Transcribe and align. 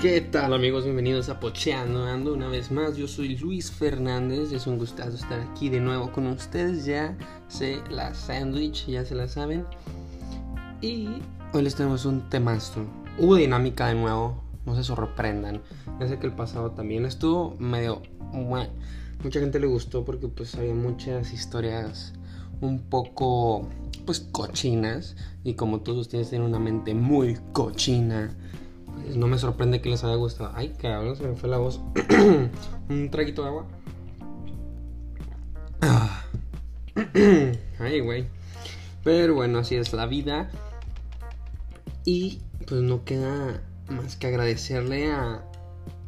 ¿Qué 0.00 0.22
tal 0.22 0.54
amigos? 0.54 0.84
Bienvenidos 0.84 1.28
a 1.28 1.40
Pocheando 1.40 2.06
Ando 2.06 2.32
una 2.32 2.48
vez 2.48 2.70
más. 2.70 2.96
Yo 2.96 3.06
soy 3.06 3.36
Luis 3.36 3.70
Fernández. 3.70 4.50
Es 4.50 4.66
un 4.66 4.78
gustazo 4.78 5.14
estar 5.14 5.38
aquí 5.40 5.68
de 5.68 5.78
nuevo 5.78 6.10
con 6.10 6.26
ustedes. 6.26 6.86
Ya 6.86 7.18
sé 7.48 7.82
la 7.90 8.14
sándwich, 8.14 8.86
ya 8.86 9.04
se 9.04 9.14
la 9.14 9.28
saben. 9.28 9.66
Y 10.80 11.08
hoy 11.52 11.62
les 11.62 11.74
tenemos 11.74 12.06
un 12.06 12.30
temazo. 12.30 12.86
Hubo 13.18 13.34
dinámica 13.34 13.88
de 13.88 13.94
nuevo. 13.94 14.42
No 14.64 14.74
se 14.74 14.84
sorprendan. 14.84 15.60
Ya 16.00 16.08
sé 16.08 16.18
que 16.18 16.28
el 16.28 16.32
pasado 16.32 16.70
también 16.70 17.04
estuvo 17.04 17.56
medio... 17.58 18.00
Mucha 19.22 19.38
gente 19.38 19.60
le 19.60 19.66
gustó 19.66 20.06
porque 20.06 20.28
pues 20.28 20.54
había 20.54 20.72
muchas 20.72 21.30
historias 21.30 22.14
un 22.62 22.80
poco 22.88 23.68
pues 24.06 24.20
cochinas. 24.32 25.14
Y 25.44 25.56
como 25.56 25.80
todos 25.80 25.98
ustedes 25.98 26.30
tienen 26.30 26.48
una 26.48 26.58
mente 26.58 26.94
muy 26.94 27.36
cochina 27.52 28.34
no 29.16 29.26
me 29.26 29.38
sorprende 29.38 29.80
que 29.80 29.88
les 29.88 30.04
haya 30.04 30.14
gustado. 30.14 30.52
Ay, 30.54 30.74
cabrón, 30.80 31.16
se 31.16 31.26
me 31.26 31.36
fue 31.36 31.48
la 31.48 31.58
voz. 31.58 31.80
Un 32.88 33.10
traguito 33.10 33.42
de 33.42 33.48
agua. 33.48 33.66
Ah. 35.80 36.24
Ay, 37.78 38.00
güey. 38.00 38.26
Pero 39.04 39.34
bueno, 39.34 39.58
así 39.58 39.76
es 39.76 39.92
la 39.92 40.06
vida. 40.06 40.50
Y 42.04 42.40
pues 42.66 42.82
no 42.82 43.04
queda 43.04 43.62
más 43.88 44.16
que 44.16 44.26
agradecerle 44.26 45.10
a 45.10 45.44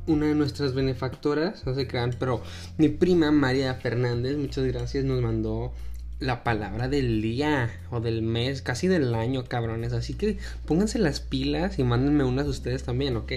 una 0.07 0.27
de 0.27 0.35
nuestras 0.35 0.75
benefactoras, 0.75 1.65
no 1.67 1.75
se 1.75 1.87
crean, 1.87 2.15
pero 2.19 2.43
mi 2.77 2.89
prima 2.89 3.31
María 3.31 3.75
Fernández, 3.75 4.37
muchas 4.37 4.65
gracias, 4.65 5.05
nos 5.05 5.21
mandó 5.23 5.73
la 6.23 6.45
palabra 6.45 6.89
del 6.89 7.21
día 7.21 7.71
o 7.91 8.01
del 8.01 8.23
mes, 8.23 8.63
casi 8.63 8.87
del 8.87 9.15
año, 9.15 9.45
cabrones. 9.45 9.93
Así 9.93 10.15
que 10.15 10.39
pónganse 10.67 10.99
las 10.99 11.21
pilas 11.21 11.79
y 11.79 11.85
mándenme 11.85 12.25
unas 12.25 12.47
ustedes 12.47 12.85
también, 12.85 13.17
¿ok? 13.17 13.33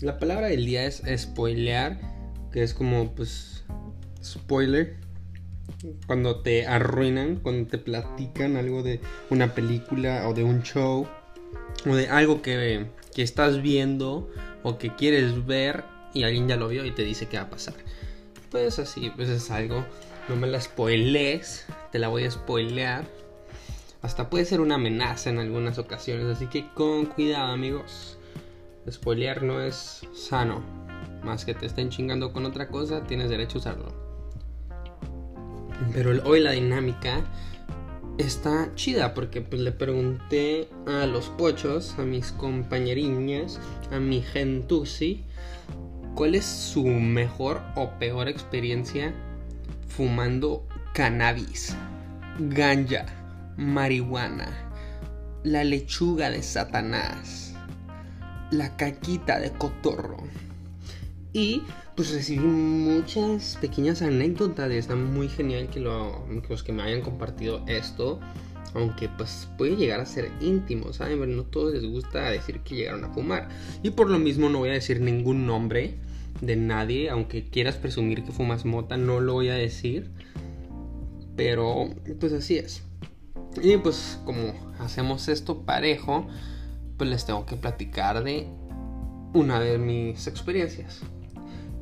La 0.00 0.18
palabra 0.18 0.48
del 0.48 0.66
día 0.66 0.84
es 0.84 1.02
spoilear, 1.16 1.98
que 2.52 2.62
es 2.62 2.74
como, 2.74 3.14
pues, 3.14 3.64
spoiler. 4.22 4.96
Cuando 6.06 6.40
te 6.40 6.66
arruinan, 6.66 7.36
cuando 7.36 7.68
te 7.68 7.78
platican 7.78 8.56
algo 8.56 8.82
de 8.82 9.00
una 9.30 9.54
película 9.54 10.28
o 10.28 10.34
de 10.34 10.44
un 10.44 10.62
show 10.62 11.08
o 11.86 11.96
de 11.96 12.08
algo 12.08 12.42
que, 12.42 12.86
que 13.14 13.22
estás 13.22 13.62
viendo 13.62 14.30
o 14.62 14.78
que 14.78 14.94
quieres 14.94 15.46
ver 15.46 15.84
y 16.14 16.22
alguien 16.22 16.46
ya 16.46 16.56
lo 16.56 16.68
vio 16.68 16.84
y 16.84 16.92
te 16.92 17.04
dice 17.04 17.26
qué 17.26 17.38
va 17.38 17.44
a 17.44 17.50
pasar. 17.50 17.74
Pues 18.50 18.78
así, 18.78 19.10
pues 19.16 19.28
es 19.28 19.50
algo 19.50 19.84
no 20.28 20.36
me 20.36 20.46
la 20.46 20.60
spoilees, 20.60 21.66
te 21.90 21.98
la 21.98 22.08
voy 22.08 22.24
a 22.24 22.30
spoilear. 22.30 23.04
Hasta 24.02 24.30
puede 24.30 24.44
ser 24.44 24.60
una 24.60 24.76
amenaza 24.76 25.30
en 25.30 25.38
algunas 25.38 25.78
ocasiones, 25.78 26.26
así 26.26 26.46
que 26.46 26.68
con 26.74 27.06
cuidado 27.06 27.52
amigos. 27.52 28.18
Spoilear 28.90 29.42
no 29.42 29.60
es 29.60 30.06
sano. 30.14 30.62
Más 31.22 31.44
que 31.44 31.54
te 31.54 31.66
estén 31.66 31.90
chingando 31.90 32.32
con 32.32 32.46
otra 32.46 32.68
cosa, 32.68 33.04
tienes 33.04 33.30
derecho 33.30 33.58
a 33.58 33.60
usarlo. 33.60 33.92
Pero 35.92 36.10
hoy 36.24 36.40
la 36.40 36.52
dinámica 36.52 37.22
está 38.18 38.72
chida 38.74 39.14
porque 39.14 39.40
pues 39.40 39.60
le 39.60 39.72
pregunté 39.72 40.68
a 40.86 41.06
los 41.06 41.28
pochos, 41.30 41.98
a 41.98 42.02
mis 42.02 42.32
compañeriñas, 42.32 43.60
a 43.90 43.98
mi 43.98 44.22
gentusi, 44.22 45.24
cuál 46.14 46.34
es 46.34 46.44
su 46.44 46.84
mejor 46.84 47.60
o 47.74 47.90
peor 47.98 48.28
experiencia 48.28 49.12
fumando 49.96 50.66
cannabis, 50.94 51.76
ganja, 52.38 53.04
marihuana, 53.58 54.48
la 55.44 55.64
lechuga 55.64 56.30
de 56.30 56.42
Satanás, 56.42 57.54
la 58.50 58.74
caquita 58.76 59.38
de 59.38 59.50
cotorro. 59.50 60.16
Y 61.34 61.62
pues 61.94 62.12
recibí 62.12 62.40
muchas 62.40 63.58
pequeñas 63.60 64.00
anécdotas. 64.00 64.70
Está 64.70 64.96
muy 64.96 65.28
genial 65.28 65.68
que, 65.68 65.80
los 65.80 66.62
que 66.62 66.72
me 66.72 66.82
hayan 66.82 67.02
compartido 67.02 67.62
esto. 67.66 68.18
Aunque 68.74 69.10
pues 69.10 69.48
puede 69.58 69.76
llegar 69.76 70.00
a 70.00 70.06
ser 70.06 70.30
íntimo, 70.40 70.94
¿saben? 70.94 71.36
no 71.36 71.42
todos 71.44 71.74
les 71.74 71.84
gusta 71.84 72.30
decir 72.30 72.60
que 72.60 72.76
llegaron 72.76 73.04
a 73.04 73.10
fumar. 73.10 73.48
Y 73.82 73.90
por 73.90 74.08
lo 74.08 74.18
mismo 74.18 74.48
no 74.48 74.60
voy 74.60 74.70
a 74.70 74.74
decir 74.74 75.02
ningún 75.02 75.46
nombre 75.46 75.98
de 76.40 76.56
nadie, 76.56 77.10
aunque 77.10 77.44
quieras 77.44 77.76
presumir 77.76 78.24
que 78.24 78.32
fumas 78.32 78.64
mota, 78.64 78.96
no 78.96 79.20
lo 79.20 79.34
voy 79.34 79.48
a 79.48 79.54
decir. 79.54 80.10
Pero 81.36 81.90
pues 82.20 82.32
así 82.32 82.58
es. 82.58 82.82
Y 83.62 83.76
pues 83.76 84.18
como 84.24 84.54
hacemos 84.78 85.28
esto 85.28 85.62
parejo, 85.62 86.26
pues 86.96 87.10
les 87.10 87.26
tengo 87.26 87.44
que 87.46 87.56
platicar 87.56 88.24
de 88.24 88.46
una 89.34 89.60
de 89.60 89.78
mis 89.78 90.26
experiencias. 90.26 91.00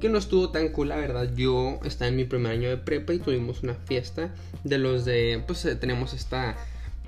Que 0.00 0.09
no 0.09 0.19
estuvo 0.19 0.50
tan 0.50 0.71
cool, 0.71 0.88
la 0.88 0.97
verdad. 0.97 1.31
Yo 1.34 1.78
estaba 1.84 2.09
en 2.09 2.17
mi 2.17 2.25
primer 2.25 2.53
año 2.53 2.69
de 2.71 2.78
prepa 2.78 3.12
y 3.12 3.19
tuvimos 3.19 3.62
una 3.62 3.75
fiesta 3.75 4.34
de 4.65 4.78
los 4.78 5.05
de, 5.05 5.43
pues 5.47 5.65
eh, 5.67 5.77
tenemos 5.77 6.15
esta, 6.15 6.56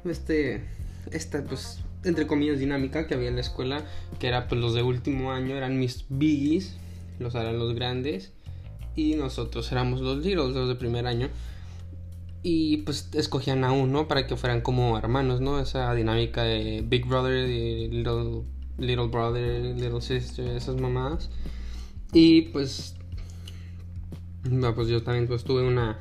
este, 0.04 0.62
esta, 1.10 1.42
pues, 1.42 1.80
entre 2.04 2.26
comillas, 2.26 2.59
dinámica 2.59 3.06
que 3.06 3.14
había 3.14 3.28
en 3.28 3.36
la 3.36 3.41
escuela, 3.41 3.82
que 4.19 4.28
era, 4.28 4.47
pues, 4.47 4.60
los 4.60 4.74
de 4.74 4.82
último 4.82 5.32
año 5.32 5.56
eran 5.56 5.78
mis 5.78 6.04
biggies, 6.10 6.76
los 7.18 7.34
eran 7.34 7.58
los 7.58 7.74
grandes 7.74 8.32
y 8.94 9.14
nosotros 9.14 9.70
éramos 9.72 10.00
los 10.00 10.18
littles, 10.18 10.54
los 10.54 10.68
de 10.68 10.74
primer 10.74 11.06
año. 11.06 11.28
Y 12.42 12.78
pues 12.78 13.08
escogían 13.14 13.62
a 13.64 13.72
uno 13.72 14.08
para 14.08 14.26
que 14.26 14.36
fueran 14.36 14.62
como 14.62 14.98
hermanos, 14.98 15.40
¿no? 15.40 15.60
Esa 15.60 15.94
dinámica 15.94 16.42
de 16.42 16.82
Big 16.84 17.06
Brother, 17.06 17.48
Little, 17.48 18.42
little 18.78 19.06
Brother, 19.06 19.76
Little 19.76 20.00
Sister, 20.00 20.48
esas 20.48 20.76
mamadas. 20.80 21.30
Y 22.12 22.42
pues, 22.42 22.96
pues 24.74 24.88
yo 24.88 25.02
también 25.02 25.28
pues 25.28 25.44
tuve 25.44 25.62
una, 25.62 26.00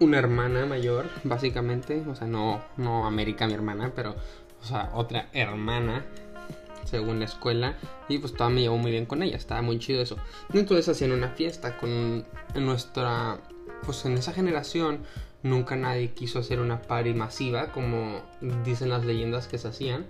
una 0.00 0.18
hermana 0.18 0.66
mayor, 0.66 1.08
básicamente. 1.22 2.02
O 2.08 2.16
sea, 2.16 2.26
no, 2.26 2.60
no 2.76 3.06
América 3.06 3.46
mi 3.46 3.54
hermana, 3.54 3.92
pero, 3.94 4.16
o 4.60 4.64
sea, 4.64 4.90
otra 4.94 5.28
hermana 5.32 6.04
según 6.86 7.18
la 7.18 7.26
escuela 7.26 7.76
y 8.08 8.18
pues 8.18 8.32
todavía 8.32 8.54
me 8.54 8.60
llevo 8.62 8.78
muy 8.78 8.90
bien 8.90 9.06
con 9.06 9.22
ella, 9.22 9.36
estaba 9.36 9.62
muy 9.62 9.78
chido 9.78 10.02
eso. 10.02 10.16
Entonces 10.52 10.88
hacían 10.88 11.12
una 11.12 11.28
fiesta 11.28 11.76
con 11.76 12.24
en 12.54 12.66
nuestra 12.66 13.38
pues 13.84 14.04
en 14.04 14.14
esa 14.14 14.32
generación 14.32 15.00
nunca 15.42 15.76
nadie 15.76 16.12
quiso 16.12 16.38
hacer 16.38 16.60
una 16.60 16.82
party 16.82 17.14
masiva 17.14 17.72
como 17.72 18.20
dicen 18.64 18.88
las 18.88 19.04
leyendas 19.04 19.46
que 19.46 19.58
se 19.58 19.68
hacían. 19.68 20.06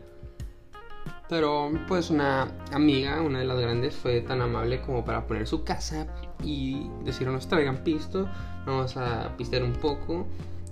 Pero 1.29 1.73
pues 1.89 2.11
una 2.11 2.53
amiga, 2.73 3.21
una 3.21 3.41
de 3.41 3.45
las 3.45 3.59
grandes, 3.59 3.97
fue 3.97 4.21
tan 4.21 4.43
amable 4.43 4.81
como 4.81 5.05
para 5.05 5.27
poner 5.27 5.47
su 5.49 5.65
casa 5.65 6.07
y 6.43 6.89
decirnos 7.05 7.49
traigan 7.49 7.83
pisto, 7.83 8.29
vamos 8.65 8.97
a 8.97 9.37
pistear 9.37 9.65
un 9.65 9.73
poco 9.73 10.27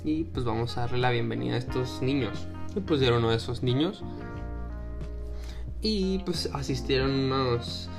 y 0.05 0.25
pues 0.25 0.45
vamos 0.45 0.77
a 0.77 0.83
darle 0.83 0.99
la 0.99 1.11
bienvenida 1.11 1.55
a 1.55 1.59
estos 1.59 2.01
niños. 2.03 2.47
Y 2.77 2.81
pues 2.81 3.01
dieron 3.01 3.19
uno 3.19 3.31
de 3.31 3.37
esos 3.37 3.63
niños 3.63 4.05
y 5.85 6.19
pues 6.21 6.49
asistieron 6.55 7.11
unos 7.11 7.91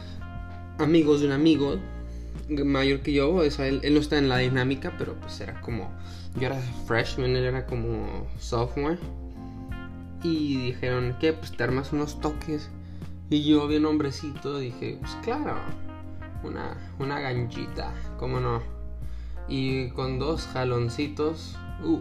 amigos 0.79 1.22
de 1.22 1.28
un 1.28 1.34
amigo 1.34 1.75
mayor 2.50 3.01
que 3.01 3.13
yo. 3.13 3.31
O 3.31 3.44
él, 3.44 3.81
no 3.94 4.00
está 4.00 4.18
en 4.18 4.28
la 4.28 4.40
dinámica, 4.40 4.96
pero 4.97 5.13
pues 5.22 5.40
era 5.40 5.62
como. 5.62 5.91
Yo 6.40 6.47
era 6.47 6.59
freshman, 6.88 7.35
él 7.35 7.46
era 7.46 7.68
como 7.68 8.28
sophomore. 8.40 8.97
Y 10.23 10.72
dijeron, 10.72 11.16
¿qué? 11.19 11.31
Pues 11.34 11.56
te 11.56 11.63
armas 11.63 11.94
unos 11.94 12.19
toques. 12.19 12.69
Y 13.29 13.44
yo, 13.44 13.68
bien 13.68 13.85
hombrecito, 13.85 14.57
dije, 14.57 14.97
pues 15.00 15.16
claro, 15.23 15.56
una, 16.44 16.75
una 16.97 17.19
ganchita, 17.19 17.94
¿cómo 18.17 18.40
no? 18.40 18.63
Y 19.47 19.90
con 19.90 20.17
dos 20.17 20.47
jaloncitos, 20.47 21.56
uh, 21.84 22.00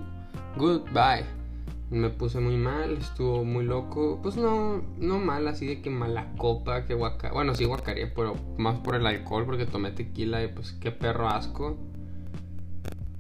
goodbye 0.56 1.44
me 1.90 2.10
puse 2.10 2.40
muy 2.40 2.56
mal, 2.56 2.98
estuvo 2.98 3.44
muy 3.44 3.64
loco. 3.64 4.20
Pues 4.22 4.36
no, 4.36 4.82
no 4.98 5.19
mal, 5.19 5.46
así 5.48 5.66
de 5.66 5.82
que 5.82 5.90
mala 5.90 6.32
copa, 6.36 6.84
que 6.86 6.94
guaca. 6.94 7.32
Bueno, 7.32 7.54
sí 7.54 7.64
guacaría, 7.64 8.12
pero 8.14 8.34
más 8.58 8.78
por 8.78 8.96
el 8.96 9.06
alcohol, 9.06 9.44
porque 9.46 9.66
tomé 9.66 9.90
tequila 9.90 10.42
y 10.42 10.48
pues 10.48 10.72
qué 10.72 10.90
perro 10.90 11.28
asco. 11.28 11.76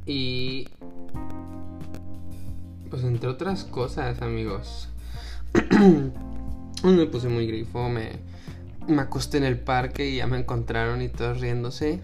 Y. 0.06 0.68
Pues 2.90 3.04
entre 3.04 3.28
otras 3.28 3.64
cosas, 3.64 4.22
amigos. 4.22 4.88
me 6.84 7.06
puse 7.06 7.28
muy 7.28 7.46
grifo, 7.46 7.88
me, 7.88 8.12
me 8.88 9.02
acosté 9.02 9.38
en 9.38 9.44
el 9.44 9.58
parque 9.58 10.08
y 10.08 10.16
ya 10.16 10.26
me 10.26 10.38
encontraron 10.38 11.02
y 11.02 11.08
todos 11.08 11.40
riéndose. 11.40 12.00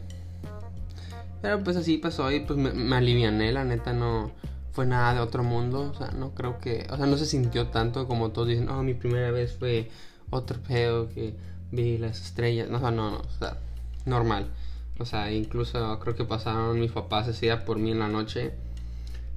Pero 1.42 1.62
pues 1.64 1.76
así 1.76 1.96
pasó 1.96 2.30
y 2.30 2.40
pues 2.40 2.58
me, 2.58 2.72
me 2.72 2.96
aliviané, 2.96 3.50
la 3.52 3.64
neta 3.64 3.92
no 3.92 4.30
fue 4.72 4.86
nada 4.86 5.14
de 5.14 5.20
otro 5.20 5.42
mundo, 5.42 5.90
o 5.90 5.94
sea, 5.94 6.10
no 6.12 6.34
creo 6.34 6.58
que, 6.58 6.86
o 6.90 6.96
sea, 6.96 7.06
no 7.06 7.16
se 7.16 7.26
sintió 7.26 7.68
tanto 7.68 8.06
como 8.06 8.30
todos 8.30 8.48
dicen, 8.48 8.68
oh, 8.68 8.82
mi 8.82 8.94
primera 8.94 9.30
vez 9.30 9.56
fue 9.56 9.90
otro 10.30 10.58
pedo 10.60 11.08
que 11.08 11.34
vi 11.72 11.98
las 11.98 12.20
estrellas, 12.20 12.68
no, 12.68 12.78
no, 12.78 12.90
no, 12.90 13.18
o 13.18 13.38
sea, 13.38 13.58
normal, 14.06 14.50
o 14.98 15.04
sea, 15.04 15.32
incluso 15.32 15.98
creo 16.00 16.14
que 16.14 16.24
pasaron 16.24 16.78
mis 16.78 16.92
papás 16.92 17.40
día 17.40 17.64
por 17.64 17.78
mí 17.78 17.90
en 17.90 17.98
la 17.98 18.08
noche 18.08 18.52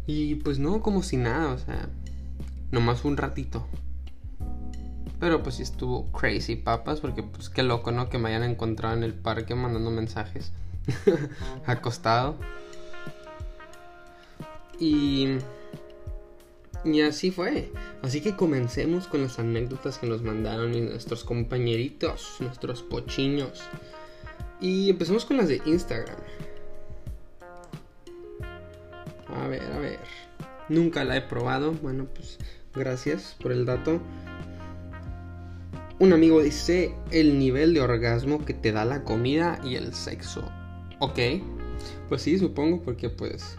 y 0.06 0.35
pues 0.35 0.59
no, 0.59 0.81
como 0.81 1.01
si 1.03 1.18
nada, 1.18 1.53
o 1.53 1.57
sea, 1.57 1.89
nomás 2.71 3.06
un 3.06 3.18
ratito, 3.18 3.65
Pero 5.19 5.41
pues 5.41 5.56
sí 5.56 5.63
estuvo 5.63 6.12
crazy 6.12 6.57
papas, 6.57 7.00
porque 7.00 7.24
pues 7.24 7.50
qué 7.50 7.63
loco, 7.63 7.91
¿no? 7.91 8.09
Que 8.09 8.18
me 8.18 8.27
hayan 8.29 8.44
encontrado 8.44 8.95
en 8.95 9.03
el 9.03 9.13
parque 9.13 9.56
mandando 9.56 9.89
mensajes 9.89 10.51
acostado. 11.65 12.36
Y... 14.79 15.37
Y 16.85 17.01
así 17.01 17.31
fue. 17.31 17.71
Así 18.01 18.19
que 18.19 18.35
comencemos 18.35 19.07
con 19.07 19.21
las 19.21 19.39
anécdotas 19.39 19.97
que 19.97 20.07
nos 20.07 20.21
mandaron 20.21 20.71
nuestros 20.71 21.23
compañeritos, 21.23 22.37
nuestros 22.41 22.83
pochiños. 22.83 23.61
Y 24.59 24.89
empecemos 24.89 25.25
con 25.25 25.37
las 25.37 25.47
de 25.47 25.61
Instagram. 25.65 26.17
A 29.27 29.47
ver, 29.47 29.63
a 29.63 29.79
ver. 29.79 29.99
Nunca 30.69 31.05
la 31.05 31.17
he 31.17 31.21
probado. 31.21 31.71
Bueno, 31.71 32.07
pues 32.13 32.37
gracias 32.73 33.35
por 33.41 33.51
el 33.51 33.65
dato. 33.65 34.01
Un 35.99 36.11
amigo 36.11 36.41
dice 36.41 36.93
el 37.11 37.39
nivel 37.39 37.73
de 37.73 37.81
orgasmo 37.81 38.43
que 38.43 38.53
te 38.53 38.71
da 38.71 38.83
la 38.83 39.03
comida 39.03 39.59
y 39.63 39.75
el 39.75 39.93
sexo. 39.93 40.43
Ok. 40.99 41.19
Pues 42.09 42.21
sí, 42.21 42.37
supongo 42.37 42.81
porque 42.81 43.09
pues 43.09 43.57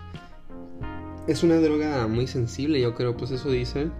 es 1.26 1.42
una 1.42 1.56
droga 1.56 2.06
muy 2.06 2.26
sensible, 2.26 2.80
yo 2.80 2.94
creo, 2.94 3.16
pues 3.16 3.30
eso 3.30 3.50
dicen. 3.50 3.92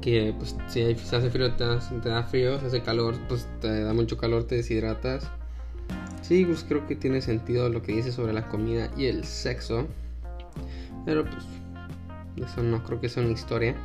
Que 0.00 0.34
pues 0.36 0.56
si 0.68 0.94
se 0.96 1.16
hace 1.16 1.30
frío 1.30 1.52
te 1.54 1.64
da, 1.64 2.22
frío, 2.24 2.58
si 2.58 2.66
hace 2.66 2.82
calor, 2.82 3.14
pues 3.28 3.46
te 3.60 3.82
da 3.82 3.92
mucho 3.92 4.16
calor, 4.16 4.44
te 4.44 4.56
deshidratas. 4.56 5.30
Sí, 6.22 6.44
pues 6.44 6.64
creo 6.64 6.86
que 6.86 6.96
tiene 6.96 7.20
sentido 7.20 7.68
lo 7.68 7.82
que 7.82 7.92
dice 7.92 8.10
sobre 8.10 8.32
la 8.32 8.48
comida 8.48 8.90
y 8.96 9.06
el 9.06 9.24
sexo. 9.24 9.86
Pero 11.04 11.24
pues 11.24 11.44
eso 12.48 12.62
no 12.62 12.82
creo 12.82 13.00
que 13.00 13.08
sea 13.08 13.22
una 13.22 13.32
historia. 13.32 13.76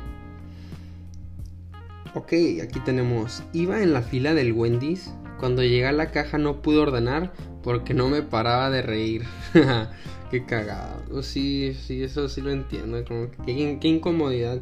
Ok, 2.14 2.32
aquí 2.62 2.80
tenemos. 2.84 3.42
Iba 3.52 3.82
en 3.82 3.92
la 3.92 4.02
fila 4.02 4.34
del 4.34 4.52
Wendy's. 4.52 5.12
Cuando 5.38 5.62
llegué 5.62 5.86
a 5.86 5.92
la 5.92 6.10
caja 6.10 6.38
no 6.38 6.62
pude 6.62 6.78
ordenar 6.78 7.32
porque 7.62 7.94
no 7.94 8.08
me 8.08 8.22
paraba 8.22 8.70
de 8.70 8.82
reír. 8.82 9.24
qué 10.30 10.44
cagado. 10.44 11.22
Sí, 11.22 11.74
sí, 11.74 12.02
eso 12.02 12.28
sí 12.28 12.40
lo 12.40 12.50
entiendo. 12.50 13.04
Como 13.04 13.30
que, 13.30 13.78
qué, 13.78 13.88
incomodidad. 13.88 14.60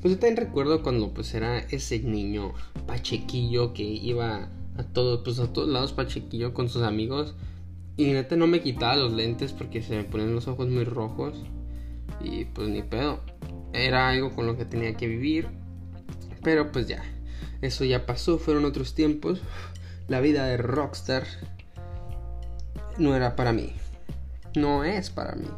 Pues 0.00 0.14
yo 0.14 0.20
también 0.20 0.36
recuerdo 0.36 0.82
cuando 0.82 1.12
pues 1.12 1.34
era 1.34 1.58
ese 1.58 1.98
niño 2.00 2.54
pachequillo 2.86 3.72
que 3.72 3.82
iba 3.82 4.48
a 4.76 4.82
todos, 4.84 5.22
pues 5.24 5.38
a 5.38 5.52
todos 5.52 5.68
lados 5.68 5.92
pachequillo 5.92 6.54
con 6.54 6.68
sus 6.68 6.82
amigos. 6.82 7.34
Y 7.96 8.06
neta 8.06 8.36
no 8.36 8.46
me 8.46 8.62
quitaba 8.62 8.96
los 8.96 9.12
lentes 9.12 9.52
porque 9.52 9.82
se 9.82 9.96
me 9.96 10.04
ponían 10.04 10.34
los 10.34 10.48
ojos 10.48 10.68
muy 10.68 10.84
rojos. 10.84 11.34
Y 12.22 12.44
pues 12.46 12.68
ni 12.68 12.82
pedo. 12.82 13.20
Era 13.72 14.08
algo 14.08 14.30
con 14.30 14.46
lo 14.46 14.56
que 14.56 14.64
tenía 14.64 14.96
que 14.96 15.08
vivir. 15.08 15.48
Pero 16.42 16.72
pues 16.72 16.86
ya. 16.86 17.02
Eso 17.60 17.84
ya 17.84 18.06
pasó, 18.06 18.38
fueron 18.38 18.64
otros 18.64 18.94
tiempos. 18.94 19.40
La 20.08 20.20
vida 20.20 20.46
de 20.46 20.56
rockstar 20.56 21.24
no 22.98 23.14
era 23.14 23.36
para 23.36 23.52
mí 23.52 23.72
no 24.54 24.84
es 24.84 25.10
para 25.10 25.34
mí. 25.34 25.48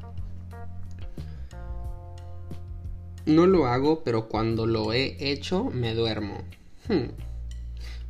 No 3.27 3.47
lo 3.47 3.67
hago, 3.67 4.05
pero 4.05 4.29
cuando 4.29 4.67
lo 4.67 4.93
he 4.93 5.17
hecho 5.33 5.65
me 5.65 5.95
duermo. 5.95 6.39
Hmm. 6.89 7.11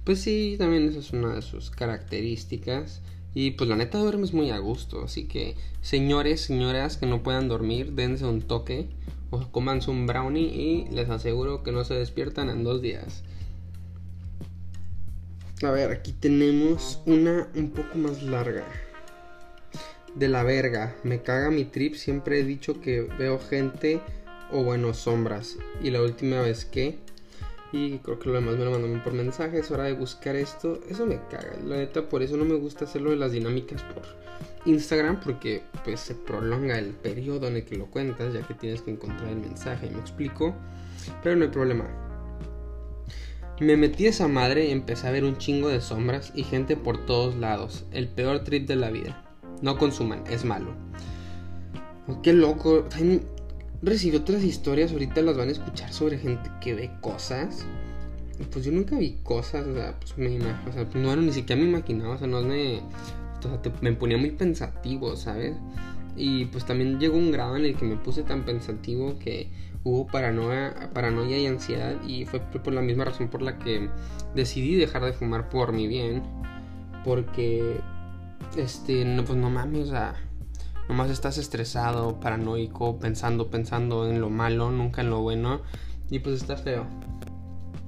Pues 0.03 0.21
sí, 0.21 0.57
también 0.59 0.89
esa 0.89 0.99
es 0.99 1.13
una 1.13 1.35
de 1.35 1.43
sus 1.43 1.71
características. 1.71 3.01
Y 3.33 3.53
pues 3.53 3.69
la 3.69 3.77
neta 3.77 3.99
duermes 3.99 4.33
muy 4.33 4.51
a 4.51 4.59
gusto. 4.59 5.05
Así 5.05 5.27
que 5.27 5.57
señores, 5.81 6.41
señoras 6.41 6.97
que 6.97 7.07
no 7.07 7.23
puedan 7.23 7.49
dormir, 7.49 7.93
dense 7.93 8.25
un 8.25 8.43
toque 8.43 8.89
o 9.31 9.41
comanse 9.51 9.91
un 9.91 10.07
brownie 10.07 10.55
y 10.55 10.89
les 10.91 11.11
aseguro 11.11 11.63
que 11.63 11.73
no 11.73 11.85
se 11.85 11.95
despiertan 11.95 12.51
en 12.51 12.65
dos 12.65 12.83
días. 12.83 13.23
A 15.63 15.71
ver, 15.71 15.91
aquí 15.93 16.13
tenemos 16.13 17.01
una 17.07 17.49
un 17.55 17.71
poco 17.71 17.97
más 17.97 18.23
larga 18.23 18.65
de 20.15 20.29
la 20.29 20.43
verga. 20.43 20.95
Me 21.03 21.23
caga 21.23 21.51
mi 21.51 21.65
trip. 21.65 21.95
Siempre 21.95 22.41
he 22.41 22.45
dicho 22.45 22.81
que 22.81 23.03
veo 23.03 23.39
gente 23.39 24.01
o 24.51 24.63
bueno, 24.63 24.95
sombras. 24.95 25.59
Y 25.83 25.91
la 25.91 26.03
última 26.03 26.41
vez 26.41 26.65
que. 26.65 26.99
Y 27.73 27.99
creo 27.99 28.21
que 28.21 28.29
lo 28.29 28.37
demás 28.37 28.57
me 28.57 28.65
lo 28.65 28.71
mandaron 28.71 29.03
por 29.03 29.13
mensaje. 29.13 29.59
Es 29.59 29.71
hora 29.71 29.85
de 29.85 29.95
buscar 29.95 30.37
esto. 30.37 30.81
Eso 30.89 31.07
me 31.07 31.21
caga. 31.29 31.57
La 31.65 31.77
neta, 31.77 32.09
por 32.09 32.23
eso 32.23 32.37
no 32.37 32.45
me 32.45 32.55
gusta 32.55 32.85
hacerlo 32.85 33.11
de 33.11 33.17
las 33.17 33.33
dinámicas 33.33 33.83
por 33.83 34.03
Instagram. 34.65 35.21
Porque 35.21 35.63
pues 35.85 36.01
se 36.01 36.15
prolonga 36.15 36.79
el 36.79 36.91
periodo 36.91 37.49
en 37.49 37.57
el 37.57 37.65
que 37.65 37.77
lo 37.77 37.87
cuentas. 37.87 38.33
Ya 38.33 38.47
que 38.47 38.55
tienes 38.55 38.83
que 38.83 38.93
encontrar 38.93 39.29
el 39.29 39.39
mensaje. 39.39 39.91
Me 39.91 39.99
explico. 39.99 40.55
Pero 41.23 41.37
no 41.37 41.45
hay 41.45 41.51
problema. 41.51 41.87
Me 43.61 43.77
metí 43.77 44.07
a 44.07 44.11
esa 44.11 44.27
madre 44.27 44.67
y 44.67 44.73
empecé 44.73 45.07
a 45.07 45.13
ver 45.13 45.23
un 45.23 45.39
chingo 45.39 45.69
de 45.69 45.81
sombras 45.81 46.33
y 46.35 46.43
gente 46.43 46.77
por 46.77 47.07
todos 47.07 47.37
lados. 47.37 47.85
El 47.93 48.09
peor 48.09 48.43
trip 48.43 48.67
de 48.67 48.75
la 48.75 48.91
vida. 48.91 49.24
No 49.65 49.79
consuman, 49.79 50.23
es 50.31 50.45
malo. 50.45 50.75
Qué 52.23 52.35
loco. 52.35 52.85
Recibí 53.81 54.15
otras 54.15 54.45
historias, 54.45 54.93
ahorita 54.93 55.23
las 55.23 55.39
van 55.39 55.49
a 55.49 55.53
escuchar 55.53 55.91
sobre 55.91 56.19
gente 56.19 56.51
que 56.61 56.75
ve 56.75 56.91
cosas. 57.01 57.65
Pues 58.53 58.67
yo 58.67 58.73
nunca 58.73 58.99
vi 58.99 59.21
cosas, 59.23 59.67
o 59.67 59.73
sea, 59.73 59.99
pues 59.99 60.19
me 60.19 60.37
o 60.37 60.73
sea, 60.73 60.87
no 60.95 61.11
era 61.11 61.23
ni 61.23 61.33
siquiera 61.33 61.63
me 61.63 61.67
imaginaba, 61.67 62.17
o 62.17 62.19
sea, 62.19 62.27
no 62.27 62.43
me. 62.43 62.81
O 63.39 63.43
sea, 63.43 63.59
me 63.81 63.95
ponía 63.95 64.19
muy 64.19 64.33
pensativo, 64.33 65.17
¿sabes? 65.17 65.57
Y 66.15 66.45
pues 66.45 66.67
también 66.67 67.01
llegó 67.01 67.17
un 67.17 67.33
grado 67.33 67.57
en 67.57 67.65
el 67.65 67.75
que 67.75 67.87
me 67.87 67.97
puse 67.97 68.23
tan 68.23 68.45
pensativo 68.45 69.19
que 69.19 69.49
hubo 69.83 70.07
paranoia, 70.07 70.91
paranoia 70.93 71.39
y 71.39 71.47
ansiedad 71.47 71.97
y 72.07 72.27
fue 72.27 72.41
por 72.41 72.75
la 72.75 72.83
misma 72.83 73.07
razón 73.07 73.29
por 73.29 73.41
la 73.41 73.59
que 73.59 73.89
decidí 74.35 74.75
dejar 74.75 75.07
de 75.07 75.15
fumar 75.15 75.49
por 75.49 75.73
mi 75.73 75.87
bien. 75.87 76.23
Porque 77.03 77.81
este, 78.57 79.05
no, 79.05 79.25
pues 79.25 79.39
no 79.39 79.51
mames, 79.51 79.89
o 79.89 79.91
sea, 79.91 80.15
nomás 80.89 81.11
estás 81.11 81.39
estresado, 81.39 82.21
paranoico, 82.21 82.99
pensando, 82.99 83.51
pensando 83.51 84.09
en 84.09 84.21
lo 84.21 84.31
malo, 84.31 84.71
nunca 84.71 85.03
en 85.03 85.11
lo 85.11 85.21
bueno, 85.21 85.63
y 86.11 86.19
pues 86.19 86.37
está 86.41 86.57
feo. 86.57 86.87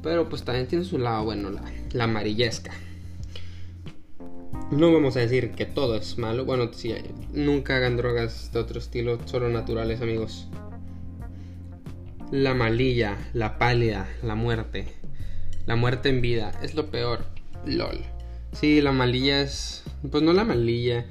Pero 0.02 0.28
pues 0.28 0.44
también 0.44 0.68
tiene 0.68 0.84
su 0.84 0.98
lado 0.98 1.24
bueno, 1.24 1.50
la, 1.50 1.62
la 1.92 2.04
amarillesca. 2.04 2.72
No 4.70 4.92
vamos 4.92 5.16
a 5.16 5.20
decir 5.20 5.52
que 5.52 5.66
todo 5.66 5.96
es 5.96 6.18
malo, 6.18 6.44
bueno, 6.44 6.72
sí, 6.72 6.94
nunca 7.32 7.76
hagan 7.76 7.96
drogas 7.96 8.50
de 8.52 8.58
otro 8.58 8.78
estilo, 8.78 9.18
solo 9.26 9.48
naturales, 9.48 10.00
amigos. 10.00 10.48
La 12.32 12.54
malilla, 12.54 13.16
la 13.32 13.58
pálida, 13.58 14.08
la 14.24 14.34
muerte. 14.34 14.88
La 15.66 15.76
muerte 15.76 16.08
en 16.08 16.20
vida 16.20 16.52
es 16.62 16.74
lo 16.74 16.90
peor. 16.90 17.24
LOL. 17.64 18.15
Sí, 18.58 18.80
la 18.80 18.92
malilla 18.92 19.42
es. 19.42 19.82
Pues 20.10 20.22
no 20.22 20.32
la 20.32 20.44
malilla. 20.44 21.04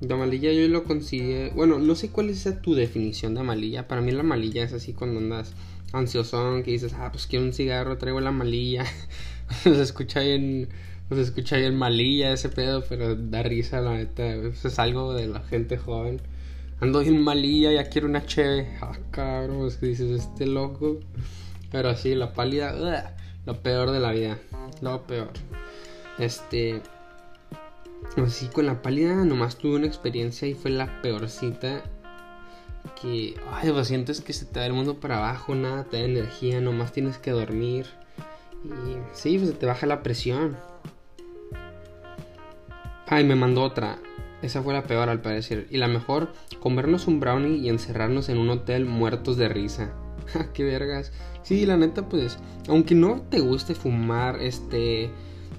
La 0.00 0.16
malilla 0.16 0.52
yo 0.52 0.66
lo 0.68 0.84
considero. 0.84 1.54
Bueno, 1.54 1.78
no 1.78 1.94
sé 1.94 2.08
cuál 2.10 2.30
es 2.30 2.48
tu 2.62 2.74
definición 2.74 3.34
de 3.34 3.42
malilla. 3.42 3.86
Para 3.86 4.00
mí 4.00 4.10
la 4.10 4.22
malilla 4.22 4.64
es 4.64 4.72
así 4.72 4.94
cuando 4.94 5.20
andas 5.20 5.52
ansiosón, 5.92 6.62
que 6.62 6.70
dices, 6.70 6.94
ah, 6.94 7.10
pues 7.12 7.26
quiero 7.26 7.44
un 7.44 7.52
cigarro, 7.52 7.98
traigo 7.98 8.20
la 8.20 8.30
malilla. 8.30 8.86
se 9.62 9.82
escucha 9.82 10.20
bien. 10.20 10.68
Se 11.10 11.20
escucha 11.20 11.56
bien 11.58 11.76
malilla 11.76 12.32
ese 12.32 12.48
pedo, 12.48 12.82
pero 12.88 13.14
da 13.16 13.42
risa, 13.42 13.82
la 13.82 13.94
neta. 13.94 14.26
es 14.26 14.78
algo 14.78 15.12
de 15.12 15.26
la 15.26 15.40
gente 15.40 15.76
joven. 15.76 16.22
Ando 16.80 17.00
bien 17.00 17.20
malilla, 17.20 17.70
ya 17.70 17.90
quiero 17.90 18.08
una 18.08 18.24
cheve. 18.24 18.78
Ah, 18.80 18.96
cabrón, 19.10 19.66
es 19.66 19.76
que 19.76 19.86
dices, 19.86 20.10
este 20.10 20.46
loco. 20.46 21.00
Pero 21.70 21.94
sí, 21.96 22.14
la 22.14 22.32
pálida, 22.32 23.14
lo 23.44 23.60
peor 23.60 23.90
de 23.90 24.00
la 24.00 24.12
vida. 24.12 24.38
Lo 24.80 25.06
peor. 25.06 25.32
Este. 26.18 26.82
Así 28.16 28.46
con 28.46 28.66
la 28.66 28.80
pálida 28.80 29.24
nomás 29.24 29.56
tuve 29.56 29.76
una 29.76 29.86
experiencia 29.86 30.48
y 30.48 30.54
fue 30.54 30.70
la 30.70 31.00
peorcita. 31.02 31.82
Que. 33.00 33.36
Ay, 33.52 33.68
lo 33.68 33.84
sientes 33.84 34.20
que 34.20 34.32
se 34.32 34.46
te 34.46 34.60
da 34.60 34.66
el 34.66 34.72
mundo 34.72 35.00
para 35.00 35.18
abajo, 35.18 35.54
nada 35.54 35.84
te 35.84 35.98
da 35.98 36.04
energía, 36.04 36.60
nomás 36.60 36.92
tienes 36.92 37.18
que 37.18 37.30
dormir. 37.30 37.86
Y 38.64 38.96
sí, 39.12 39.38
pues 39.38 39.50
se 39.50 39.56
te 39.56 39.66
baja 39.66 39.86
la 39.86 40.02
presión. 40.02 40.56
Ay, 43.06 43.24
me 43.24 43.36
mandó 43.36 43.62
otra. 43.62 43.98
Esa 44.42 44.62
fue 44.62 44.74
la 44.74 44.84
peor 44.84 45.08
al 45.08 45.20
parecer. 45.20 45.66
Y 45.70 45.78
la 45.78 45.88
mejor, 45.88 46.32
comernos 46.60 47.06
un 47.06 47.20
brownie 47.20 47.56
y 47.56 47.68
encerrarnos 47.68 48.28
en 48.28 48.38
un 48.38 48.50
hotel 48.50 48.84
muertos 48.84 49.36
de 49.36 49.48
risa. 49.48 49.92
¡Qué 50.54 50.64
vergas! 50.64 51.12
Sí, 51.42 51.66
la 51.66 51.76
neta, 51.76 52.08
pues, 52.08 52.38
aunque 52.68 52.94
no 52.94 53.22
te 53.22 53.40
guste 53.40 53.74
fumar, 53.74 54.40
este, 54.40 55.10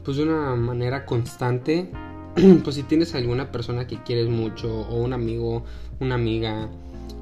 pues 0.03 0.18
de 0.18 0.24
una 0.24 0.56
manera 0.56 1.06
constante, 1.06 1.89
pues 2.63 2.75
si 2.75 2.84
tienes 2.84 3.15
alguna 3.15 3.51
persona 3.51 3.88
que 3.88 4.01
quieres 4.03 4.29
mucho 4.29 4.82
o 4.82 4.96
un 4.96 5.13
amigo, 5.13 5.63
una 6.00 6.15
amiga, 6.15 6.70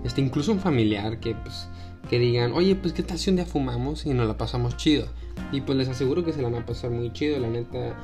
este 0.04 0.22
incluso 0.22 0.52
un 0.52 0.60
familiar 0.60 1.20
que 1.20 1.36
pues 1.36 1.68
que 2.10 2.20
digan, 2.20 2.54
"Oye, 2.54 2.76
pues 2.76 2.94
qué 2.94 3.04
tal 3.04 3.18
si 3.18 3.30
un 3.30 3.36
día 3.36 3.46
fumamos 3.46 4.06
y 4.06 4.14
nos 4.14 4.28
la 4.28 4.38
pasamos 4.38 4.78
chido." 4.78 5.08
Y 5.52 5.62
pues 5.62 5.78
les 5.78 5.90
aseguro 5.90 6.24
que 6.24 6.34
se 6.34 6.42
la 6.42 6.50
van 6.50 6.64
a 6.64 6.66
pasar 6.66 6.92
muy 6.92 7.12
chido, 7.14 7.40
la 7.40 7.50
neta. 7.50 7.96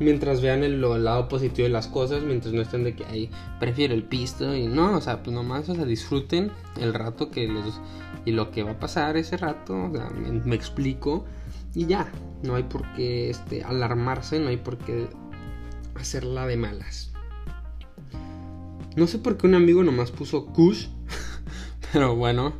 mientras 0.00 0.40
vean 0.40 0.64
el, 0.64 0.80
lado 0.80 1.28
positivo 1.28 1.66
de 1.66 1.72
las 1.72 1.86
cosas, 1.86 2.22
mientras 2.22 2.54
no 2.54 2.62
estén 2.62 2.84
de 2.84 2.94
que 2.94 3.04
ahí 3.04 3.30
prefiero 3.58 3.92
el 3.92 4.02
pisto 4.02 4.56
y 4.56 4.66
no, 4.66 4.96
o 4.96 5.00
sea, 5.02 5.22
pues 5.22 5.34
nomás, 5.36 5.68
o 5.68 5.74
sea, 5.74 5.84
disfruten 5.84 6.50
el 6.80 6.94
rato 6.94 7.30
que 7.30 7.46
les 7.46 7.78
y 8.24 8.32
lo 8.32 8.50
que 8.50 8.62
va 8.62 8.72
a 8.72 8.78
pasar 8.78 9.16
ese 9.16 9.36
rato, 9.36 9.74
o 9.74 9.92
sea, 9.92 10.10
me, 10.10 10.54
explico 10.54 11.24
y 11.74 11.86
ya, 11.86 12.10
no 12.42 12.56
hay 12.56 12.64
por 12.64 12.90
qué 12.94 13.30
este, 13.30 13.62
alarmarse, 13.64 14.38
no 14.38 14.48
hay 14.48 14.56
por 14.56 14.78
qué 14.78 15.08
hacerla 15.94 16.46
de 16.46 16.56
malas. 16.56 17.12
No 18.96 19.06
sé 19.06 19.18
por 19.18 19.36
qué 19.36 19.46
un 19.46 19.54
amigo 19.54 19.82
nomás 19.82 20.10
puso 20.10 20.46
Kush, 20.46 20.88
pero 21.92 22.16
bueno, 22.16 22.54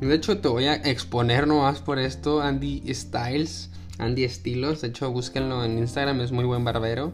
de 0.00 0.14
hecho 0.14 0.38
te 0.38 0.48
voy 0.48 0.66
a 0.66 0.74
exponer 0.74 1.46
nomás 1.46 1.80
por 1.80 1.98
esto, 1.98 2.42
Andy 2.42 2.82
Styles 2.92 3.70
Andy 3.98 4.24
Estilos. 4.24 4.80
De 4.80 4.88
hecho, 4.88 5.10
búsquenlo 5.10 5.64
en 5.64 5.78
Instagram, 5.78 6.20
es 6.20 6.32
muy 6.32 6.44
buen 6.44 6.64
barbero. 6.64 7.12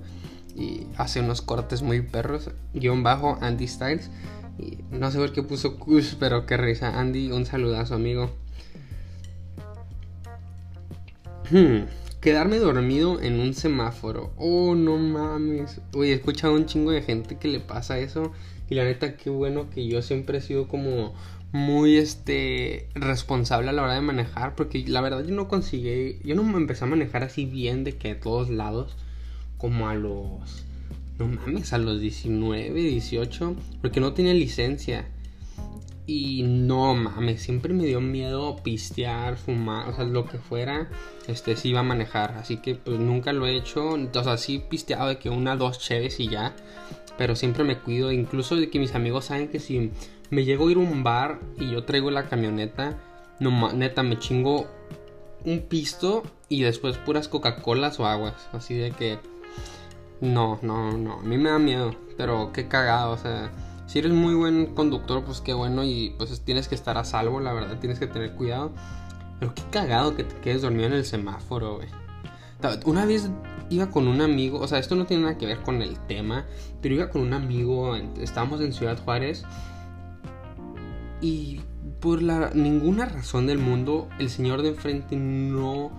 Y 0.55 0.87
hace 0.97 1.21
unos 1.21 1.43
cortes 1.43 1.83
muy 1.83 2.03
perros. 2.03 2.51
Guión 2.73 3.03
bajo 3.03 3.39
Andy 3.41 3.67
Styles. 3.67 4.11
Y 4.59 4.79
no 4.91 5.11
sé 5.11 5.19
por 5.19 5.33
qué 5.33 5.43
puso 5.43 5.79
Kush, 5.79 6.15
pero 6.21 6.47
qué 6.47 6.57
risa. 6.57 7.01
Andy, 7.01 7.33
un 7.33 7.45
saludazo, 7.47 7.95
amigo. 7.95 8.31
Hmm, 11.51 11.85
quedarme 12.21 12.59
dormido 12.59 13.21
en 13.21 13.39
un 13.39 13.55
semáforo. 13.55 14.33
Oh, 14.37 14.75
no 14.75 14.97
mames. 14.97 15.81
Uy, 15.93 16.11
he 16.11 16.15
escuchado 16.15 16.55
un 16.55 16.67
chingo 16.67 16.91
de 16.91 17.03
gente 17.03 17.37
que 17.37 17.49
le 17.49 17.61
pasa 17.61 17.99
eso. 17.99 18.33
Y 18.71 18.75
la 18.75 18.85
neta, 18.85 19.17
qué 19.17 19.29
bueno 19.31 19.69
que 19.69 19.87
yo 19.87 20.01
siempre 20.01 20.39
he 20.39 20.41
sido 20.41 20.69
como 20.69 21.15
muy 21.55 21.99
este 21.99 22.89
responsable 22.97 23.71
a 23.71 23.73
la 23.73 23.85
hora 23.85 23.95
de 23.95 24.01
manejar 24.01 24.57
porque 24.57 24.85
la 24.89 25.01
verdad 25.01 25.25
yo 25.25 25.37
no 25.37 25.47
conseguí 25.47 26.19
yo 26.25 26.35
no 26.35 26.43
me 26.43 26.57
empecé 26.57 26.83
a 26.83 26.89
manejar 26.89 27.23
así 27.23 27.45
bien 27.45 27.85
de 27.85 27.93
que 27.93 28.11
a 28.11 28.19
todos 28.19 28.51
lados 28.51 28.97
como 29.57 29.89
a 29.89 29.95
los 29.95 30.65
no 31.17 31.29
mames 31.29 31.73
a 31.73 31.79
los 31.79 32.01
19 32.01 32.73
18 32.73 33.55
porque 33.81 34.01
no 34.01 34.15
tenía 34.15 34.35
licencia 34.35 35.07
y 36.07 36.43
no 36.43 36.95
mames 36.95 37.43
siempre 37.43 37.73
me 37.73 37.85
dio 37.85 38.01
miedo 38.01 38.57
pistear 38.63 39.37
fumar 39.37 39.89
o 39.89 39.97
sea 39.97 40.05
lo 40.05 40.27
que 40.27 40.39
fuera 40.39 40.91
este 41.29 41.57
sí 41.57 41.71
iba 41.71 41.81
a 41.81 41.85
manejar 41.85 42.33
así 42.33 42.59
que 42.59 42.75
pues 42.75 42.99
nunca 42.99 43.33
lo 43.33 43.47
he 43.47 43.57
hecho 43.57 43.91
o 43.91 44.25
sea 44.25 44.37
sí 44.37 44.63
pisteado 44.69 45.09
de 45.09 45.19
que 45.19 45.31
una 45.31 45.57
dos 45.57 45.79
cheves 45.79 46.21
y 46.21 46.29
ya 46.29 46.55
pero 47.17 47.37
siempre 47.37 47.65
me 47.65 47.79
cuido 47.79 48.13
incluso 48.13 48.57
de 48.57 48.69
que 48.69 48.79
mis 48.79 48.95
amigos 48.95 49.27
saben 49.27 49.49
que 49.49 49.61
si 49.61 49.93
me 50.31 50.45
llego 50.45 50.69
a 50.69 50.71
ir 50.73 50.77
a 50.77 50.81
un 50.81 51.03
bar 51.03 51.39
y 51.59 51.71
yo 51.71 51.85
traigo 51.85 52.11
la 52.11 52.29
camioneta, 52.29 52.99
no, 53.41 53.73
neta, 53.73 54.03
me 54.03 54.19
chingo 54.19 54.67
un 55.45 55.61
pisto 55.61 56.23
y 56.49 56.63
después 56.63 56.99
puras 56.99 57.29
Coca-Colas 57.29 58.01
o 58.01 58.07
aguas. 58.07 58.49
Así 58.53 58.75
de 58.75 58.91
que. 58.93 59.19
No, 60.21 60.59
no, 60.63 60.97
no. 60.97 61.15
A 61.15 61.23
mí 61.23 61.37
me 61.39 61.51
da 61.51 61.59
miedo. 61.59 61.95
Pero 62.17 62.53
qué 62.53 62.69
cagado. 62.69 63.13
O 63.13 63.19
sea, 63.19 63.51
si 63.95 64.01
eres 64.01 64.13
muy 64.13 64.35
buen 64.35 64.75
conductor, 64.75 65.23
pues 65.23 65.41
qué 65.41 65.55
bueno. 65.55 65.85
Y 65.85 66.17
pues 66.19 66.41
tienes 66.41 66.67
que 66.67 66.75
estar 66.75 66.99
a 66.99 67.05
salvo, 67.05 67.39
la 67.39 67.53
verdad. 67.53 67.79
Tienes 67.79 68.01
que 68.01 68.09
tener 68.09 68.33
cuidado. 68.33 68.73
Pero 69.39 69.55
qué 69.55 69.63
cagado 69.71 70.17
que 70.17 70.25
te 70.25 70.35
quedes 70.41 70.63
dormido 70.63 70.87
en 70.87 70.95
el 70.95 71.05
semáforo, 71.05 71.77
güey. 71.77 71.87
Una 72.87 73.07
vez 73.07 73.31
iba 73.71 73.93
con 73.93 74.09
un 74.09 74.21
amigo. 74.21 74.59
O 74.59 74.67
sea, 74.67 74.81
esto 74.81 74.97
no 74.97 75.07
tiene 75.07 75.23
nada 75.23 75.39
que 75.39 75.47
ver 75.47 75.61
con 75.63 75.81
el 75.81 75.97
tema. 76.09 76.45
Pero 76.83 76.97
iba 76.97 77.09
con 77.09 77.23
un 77.23 77.35
amigo. 77.35 77.95
Estábamos 78.21 78.61
en 78.63 78.73
Ciudad 78.73 78.99
Juárez. 78.99 79.45
Y 81.21 81.61
por 82.01 82.21
ninguna 82.57 83.05
razón 83.05 83.47
del 83.47 83.59
mundo, 83.59 84.09
el 84.19 84.29
señor 84.29 84.63
de 84.63 84.71
enfrente 84.71 85.15
no 85.15 85.93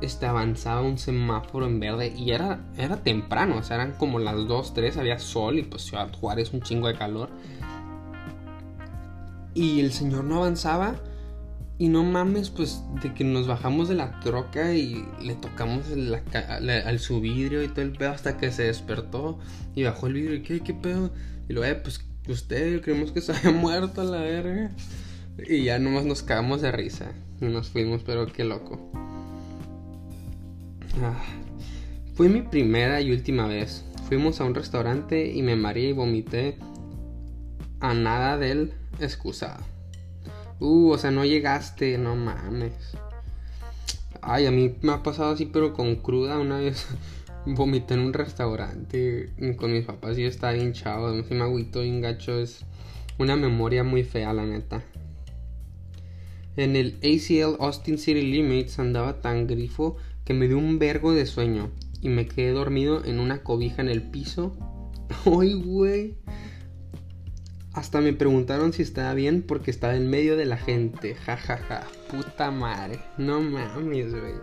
este, 0.00 0.26
avanzaba 0.26 0.82
un 0.82 0.98
semáforo 0.98 1.66
en 1.66 1.80
verde. 1.80 2.14
Y 2.16 2.30
era, 2.30 2.60
era 2.76 3.02
temprano, 3.02 3.56
o 3.58 3.62
sea, 3.62 3.76
eran 3.76 3.92
como 3.92 4.18
las 4.18 4.36
2, 4.46 4.74
3, 4.74 4.96
había 4.96 5.18
sol 5.18 5.58
y 5.58 5.62
pues 5.62 5.82
Ciudad 5.82 6.12
Juárez 6.12 6.52
un 6.52 6.62
chingo 6.62 6.88
de 6.88 6.94
calor. 6.94 7.30
Y 9.54 9.80
el 9.80 9.92
señor 9.92 10.24
no 10.24 10.36
avanzaba. 10.36 10.96
Y 11.78 11.88
no 11.88 12.04
mames, 12.04 12.50
pues 12.50 12.82
de 13.02 13.14
que 13.14 13.24
nos 13.24 13.46
bajamos 13.46 13.88
de 13.88 13.94
la 13.94 14.20
troca 14.20 14.74
y 14.74 15.02
le 15.22 15.34
tocamos 15.34 15.86
al 15.90 16.98
su 16.98 17.22
vidrio 17.22 17.62
y 17.62 17.68
todo 17.68 17.80
el 17.80 17.92
pedo 17.92 18.10
hasta 18.10 18.36
que 18.36 18.52
se 18.52 18.64
despertó 18.64 19.38
y 19.74 19.84
bajó 19.84 20.08
el 20.08 20.12
vidrio 20.12 20.34
y 20.34 20.42
qué, 20.42 20.60
qué 20.60 20.74
pedo. 20.74 21.10
Y 21.48 21.54
luego, 21.54 21.72
eh, 21.72 21.80
pues 21.82 22.04
usted 22.28 22.82
creemos 22.82 23.12
que 23.12 23.22
se 23.22 23.32
había 23.32 23.50
muerto 23.58 24.02
a 24.02 24.04
la 24.04 24.20
verga. 24.20 24.70
Y 25.48 25.64
ya 25.64 25.78
nomás 25.78 26.04
nos 26.04 26.22
cagamos 26.22 26.60
de 26.60 26.70
risa. 26.70 27.12
Y 27.40 27.46
nos 27.46 27.70
fuimos, 27.70 28.02
pero 28.02 28.26
qué 28.26 28.44
loco. 28.44 29.09
Ah, 31.02 31.22
fue 32.14 32.28
mi 32.28 32.42
primera 32.42 33.00
y 33.00 33.12
última 33.12 33.46
vez. 33.46 33.84
Fuimos 34.08 34.40
a 34.40 34.44
un 34.44 34.54
restaurante 34.54 35.32
y 35.32 35.42
me 35.42 35.56
mareé 35.56 35.90
y 35.90 35.92
vomité 35.92 36.56
a 37.78 37.94
nada 37.94 38.36
del 38.36 38.74
excusado. 38.98 39.64
Uh, 40.58 40.90
o 40.90 40.98
sea, 40.98 41.10
no 41.10 41.24
llegaste, 41.24 41.96
no 41.96 42.16
mames. 42.16 42.74
Ay, 44.20 44.46
a 44.46 44.50
mí 44.50 44.74
me 44.82 44.92
ha 44.92 45.02
pasado 45.02 45.32
así, 45.32 45.46
pero 45.46 45.72
con 45.72 45.96
cruda 45.96 46.38
una 46.38 46.58
vez. 46.58 46.86
vomité 47.46 47.94
en 47.94 48.00
un 48.00 48.12
restaurante 48.12 49.30
con 49.56 49.72
mis 49.72 49.86
papás 49.86 50.18
y 50.18 50.22
yo 50.22 50.28
estaba 50.28 50.52
bien 50.52 50.72
chavo. 50.72 51.22
Se 51.22 51.34
me 51.34 51.42
agüito 51.42 51.80
bien 51.80 52.00
gacho. 52.00 52.38
Es 52.38 52.64
una 53.18 53.36
memoria 53.36 53.84
muy 53.84 54.02
fea, 54.02 54.32
la 54.32 54.44
neta. 54.44 54.82
En 56.56 56.76
el 56.76 56.98
ACL 56.98 57.62
Austin 57.62 57.96
City 57.96 58.22
Limits 58.22 58.78
andaba 58.78 59.20
tan 59.20 59.46
grifo 59.46 59.96
que 60.30 60.34
me 60.34 60.46
dio 60.46 60.58
un 60.58 60.78
vergo 60.78 61.12
de 61.12 61.26
sueño 61.26 61.72
y 62.00 62.08
me 62.08 62.28
quedé 62.28 62.52
dormido 62.52 63.04
en 63.04 63.18
una 63.18 63.42
cobija 63.42 63.82
en 63.82 63.88
el 63.88 64.00
piso. 64.00 64.56
¡Ay, 65.24 65.54
güey! 65.54 66.18
Hasta 67.72 68.00
me 68.00 68.12
preguntaron 68.12 68.72
si 68.72 68.82
estaba 68.82 69.12
bien 69.14 69.42
porque 69.42 69.72
estaba 69.72 69.96
en 69.96 70.08
medio 70.08 70.36
de 70.36 70.44
la 70.44 70.56
gente. 70.56 71.16
Ja, 71.16 71.36
ja, 71.36 71.56
ja. 71.56 71.84
Puta 72.08 72.52
madre. 72.52 73.00
No 73.18 73.40
mames, 73.40 74.12
güey. 74.12 74.34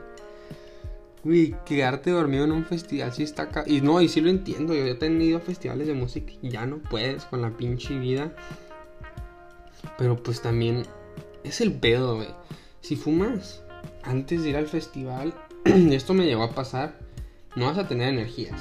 Uy, 1.23 1.55
quedarte 1.65 2.11
dormido 2.11 2.43
en 2.43 2.51
un 2.51 2.65
festival 2.65 3.13
sí 3.13 3.23
está 3.23 3.43
acá. 3.43 3.63
Y 3.65 3.79
no, 3.79 4.01
y 4.01 4.09
sí 4.09 4.19
lo 4.19 4.29
entiendo. 4.29 4.73
Yo 4.73 4.83
he 4.83 4.95
tenido 4.95 5.39
festivales 5.39 5.87
de 5.87 5.93
música 5.93 6.33
y 6.41 6.49
ya 6.49 6.65
no 6.65 6.79
puedes 6.79 7.23
con 7.23 7.41
la 7.41 7.55
pinche 7.55 7.97
vida. 7.97 8.35
Pero 9.97 10.21
pues 10.21 10.41
también 10.41 10.83
es 11.45 11.61
el 11.61 11.71
pedo, 11.71 12.17
güey. 12.17 12.35
Si 12.81 12.97
fumas 12.97 13.63
antes 14.03 14.43
de 14.43 14.49
ir 14.49 14.57
al 14.57 14.67
festival, 14.67 15.33
esto 15.91 16.13
me 16.13 16.25
llegó 16.25 16.43
a 16.43 16.51
pasar, 16.51 16.97
no 17.55 17.65
vas 17.65 17.77
a 17.77 17.87
tener 17.87 18.09
energías. 18.09 18.59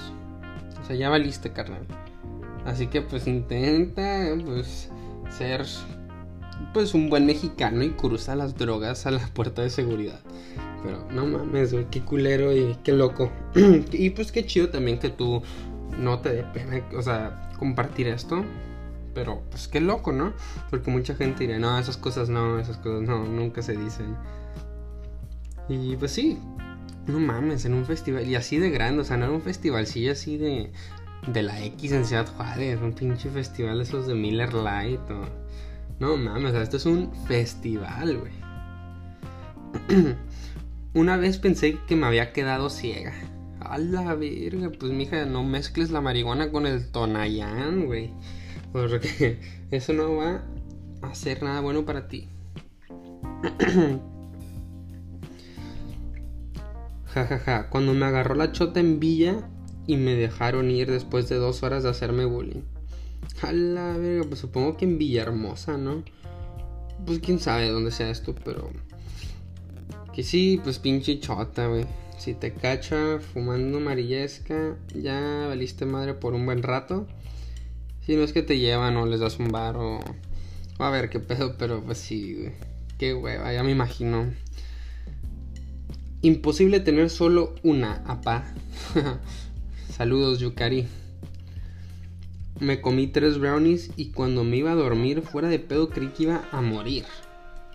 O 0.83 0.87
sea, 0.87 0.97
ya 0.97 1.09
valiste, 1.09 1.53
carnal. 1.53 1.87
Así 2.65 2.89
que 2.89 3.01
pues 3.01 3.27
intenta, 3.27 4.35
pues, 4.45 4.91
ser, 5.31 5.65
pues, 6.73 6.95
un 6.95 7.09
buen 7.09 7.27
mexicano 7.27 7.85
y 7.85 7.91
cruza 7.91 8.35
las 8.35 8.57
drogas 8.57 9.07
a 9.07 9.13
la 9.13 9.27
puerta 9.29 9.63
de 9.63 9.71
seguridad. 9.71 10.21
Pero 10.83 11.07
no 11.13 11.27
mames, 11.27 11.73
güey, 11.73 11.87
qué 11.91 12.01
culero 12.03 12.53
y 12.53 12.77
qué 12.83 12.93
loco. 12.93 13.31
y 13.93 14.11
pues 14.11 14.33
qué 14.33 14.45
chido 14.47 14.69
también 14.69 14.99
que 14.99 15.11
tú 15.11 15.43
no 15.99 16.21
te 16.21 16.33
dé 16.33 16.43
pena, 16.45 16.83
o 16.97 17.03
sea, 17.03 17.51
compartir 17.59 18.09
esto. 18.09 18.45
Pero 19.15 19.43
pues 19.51 19.67
qué 19.69 19.81
loco, 19.81 20.13
¿no? 20.13 20.35
Porque 20.69 20.91
mucha 20.91 21.15
gente 21.15 21.47
dirá, 21.47 21.59
no, 21.59 21.79
esas 21.79 21.97
cosas 21.97 22.29
no, 22.29 22.59
esas 22.59 22.77
cosas 22.77 23.03
no, 23.03 23.25
nunca 23.25 23.63
se 23.63 23.77
dicen. 23.77 24.15
Y 25.69 25.97
pues 25.97 26.13
sí, 26.13 26.39
no 27.07 27.21
mames, 27.21 27.65
en 27.65 27.75
un 27.75 27.85
festival, 27.85 28.27
y 28.27 28.35
así 28.35 28.59
de 28.59 28.71
grande, 28.71 29.03
o 29.03 29.05
sea, 29.05 29.17
no 29.17 29.27
era 29.27 29.35
un 29.35 29.43
festivalcillo 29.43 30.13
así 30.13 30.37
de, 30.37 30.73
de 31.27 31.43
la 31.43 31.63
X 31.65 31.93
en 31.93 32.05
Ciudad 32.05 32.27
Juárez, 32.27 32.81
un 32.81 32.93
pinche 32.93 33.31
festival 33.31 33.81
esos 33.81 34.07
de 34.07 34.15
Miller 34.15 34.53
Light 34.55 35.01
o... 35.11 35.47
No 35.99 36.17
mames, 36.17 36.51
o 36.51 36.53
sea, 36.53 36.63
esto 36.63 36.77
es 36.77 36.85
un 36.85 37.11
festival, 37.27 38.19
güey. 38.19 38.33
Una 40.95 41.17
vez 41.17 41.39
pensé 41.39 41.79
que 41.87 41.97
me 41.97 42.07
había 42.07 42.33
quedado 42.33 42.69
ciega. 42.69 43.15
A 43.61 43.79
la 43.79 44.15
verga, 44.15 44.71
pues 44.79 44.93
mija, 44.93 45.25
no 45.25 45.43
mezcles 45.43 45.91
la 45.91 46.03
marihuana 46.03 46.51
con 46.51 46.67
el 46.67 46.91
Tonayán, 46.91 47.87
güey. 47.87 48.13
Porque 48.73 49.41
eso 49.71 49.95
no 49.95 50.17
va 50.17 50.45
a 51.03 51.07
hacer 51.09 51.43
nada 51.43 51.61
bueno 51.61 51.87
para 51.87 52.09
ti. 52.09 52.29
Ja, 57.15 57.27
ja, 57.27 57.39
ja. 57.39 57.71
Cuando 57.71 57.95
me 57.95 58.07
agarró 58.07 58.35
la 58.35 58.53
chota 58.53 58.81
en 58.81 59.01
Villa 59.01 59.49
y 59.87 59.97
me 59.97 60.15
dejaron 60.15 60.71
ir 60.71 60.91
después 60.91 61.29
de 61.29 61.37
dos 61.37 61.63
horas 61.63 61.83
de 61.83 61.91
hacerme 61.91 62.25
bullying. 62.25 62.63
A 63.43 63.53
verga, 63.53 64.25
pues 64.29 64.41
supongo 64.41 64.77
que 64.77 64.85
en 64.85 64.99
Villahermosa, 64.99 65.77
¿no? 65.77 66.03
Pues 67.05 67.21
quién 67.21 67.39
sabe 67.39 67.69
dónde 67.69 67.91
sea 67.91 68.11
esto, 68.11 68.35
pero 68.45 68.71
que 70.15 70.23
sí, 70.23 70.61
pues 70.63 70.79
pinche 70.79 71.21
chota, 71.21 71.67
güey. 71.67 71.85
Si 72.19 72.33
te 72.33 72.55
cacha 72.55 73.19
fumando 73.21 73.77
amarillesca, 73.77 74.77
ya 74.95 75.47
valiste 75.49 75.85
madre 75.85 76.15
por 76.15 76.33
un 76.33 76.47
buen 76.47 76.63
rato. 76.63 77.07
Si 78.01 78.17
no 78.17 78.23
es 78.23 78.33
que 78.33 78.43
te 78.43 78.59
llevan 78.59 78.97
o 78.97 79.05
les 79.05 79.21
das 79.21 79.39
un 79.39 79.49
bar 79.49 79.77
o... 79.77 80.01
A 80.79 80.91
ver 80.91 81.11
qué 81.11 81.21
pedo, 81.21 81.57
pero 81.59 81.83
pues 81.83 81.99
sí, 81.99 82.35
güey. 82.35 82.53
Qué 82.99 83.13
hueva, 83.13 83.53
ya 83.53 83.63
me 83.63 83.73
imagino. 83.73 84.33
Imposible 86.23 86.81
tener 86.81 87.11
solo 87.11 87.55
una, 87.63 88.03
apa. 88.07 88.45
Saludos, 89.97 90.41
Yukari. 90.41 90.87
Me 92.59 92.81
comí 92.81 93.07
tres 93.07 93.39
brownies 93.39 93.91
y 93.97 94.13
cuando 94.13 94.43
me 94.43 94.57
iba 94.57 94.73
a 94.73 94.77
dormir 94.77 95.21
fuera 95.21 95.49
de 95.49 95.59
pedo 95.59 95.91
creí 95.91 96.09
que 96.09 96.23
iba 96.23 96.49
a 96.53 96.63
morir. 96.63 97.05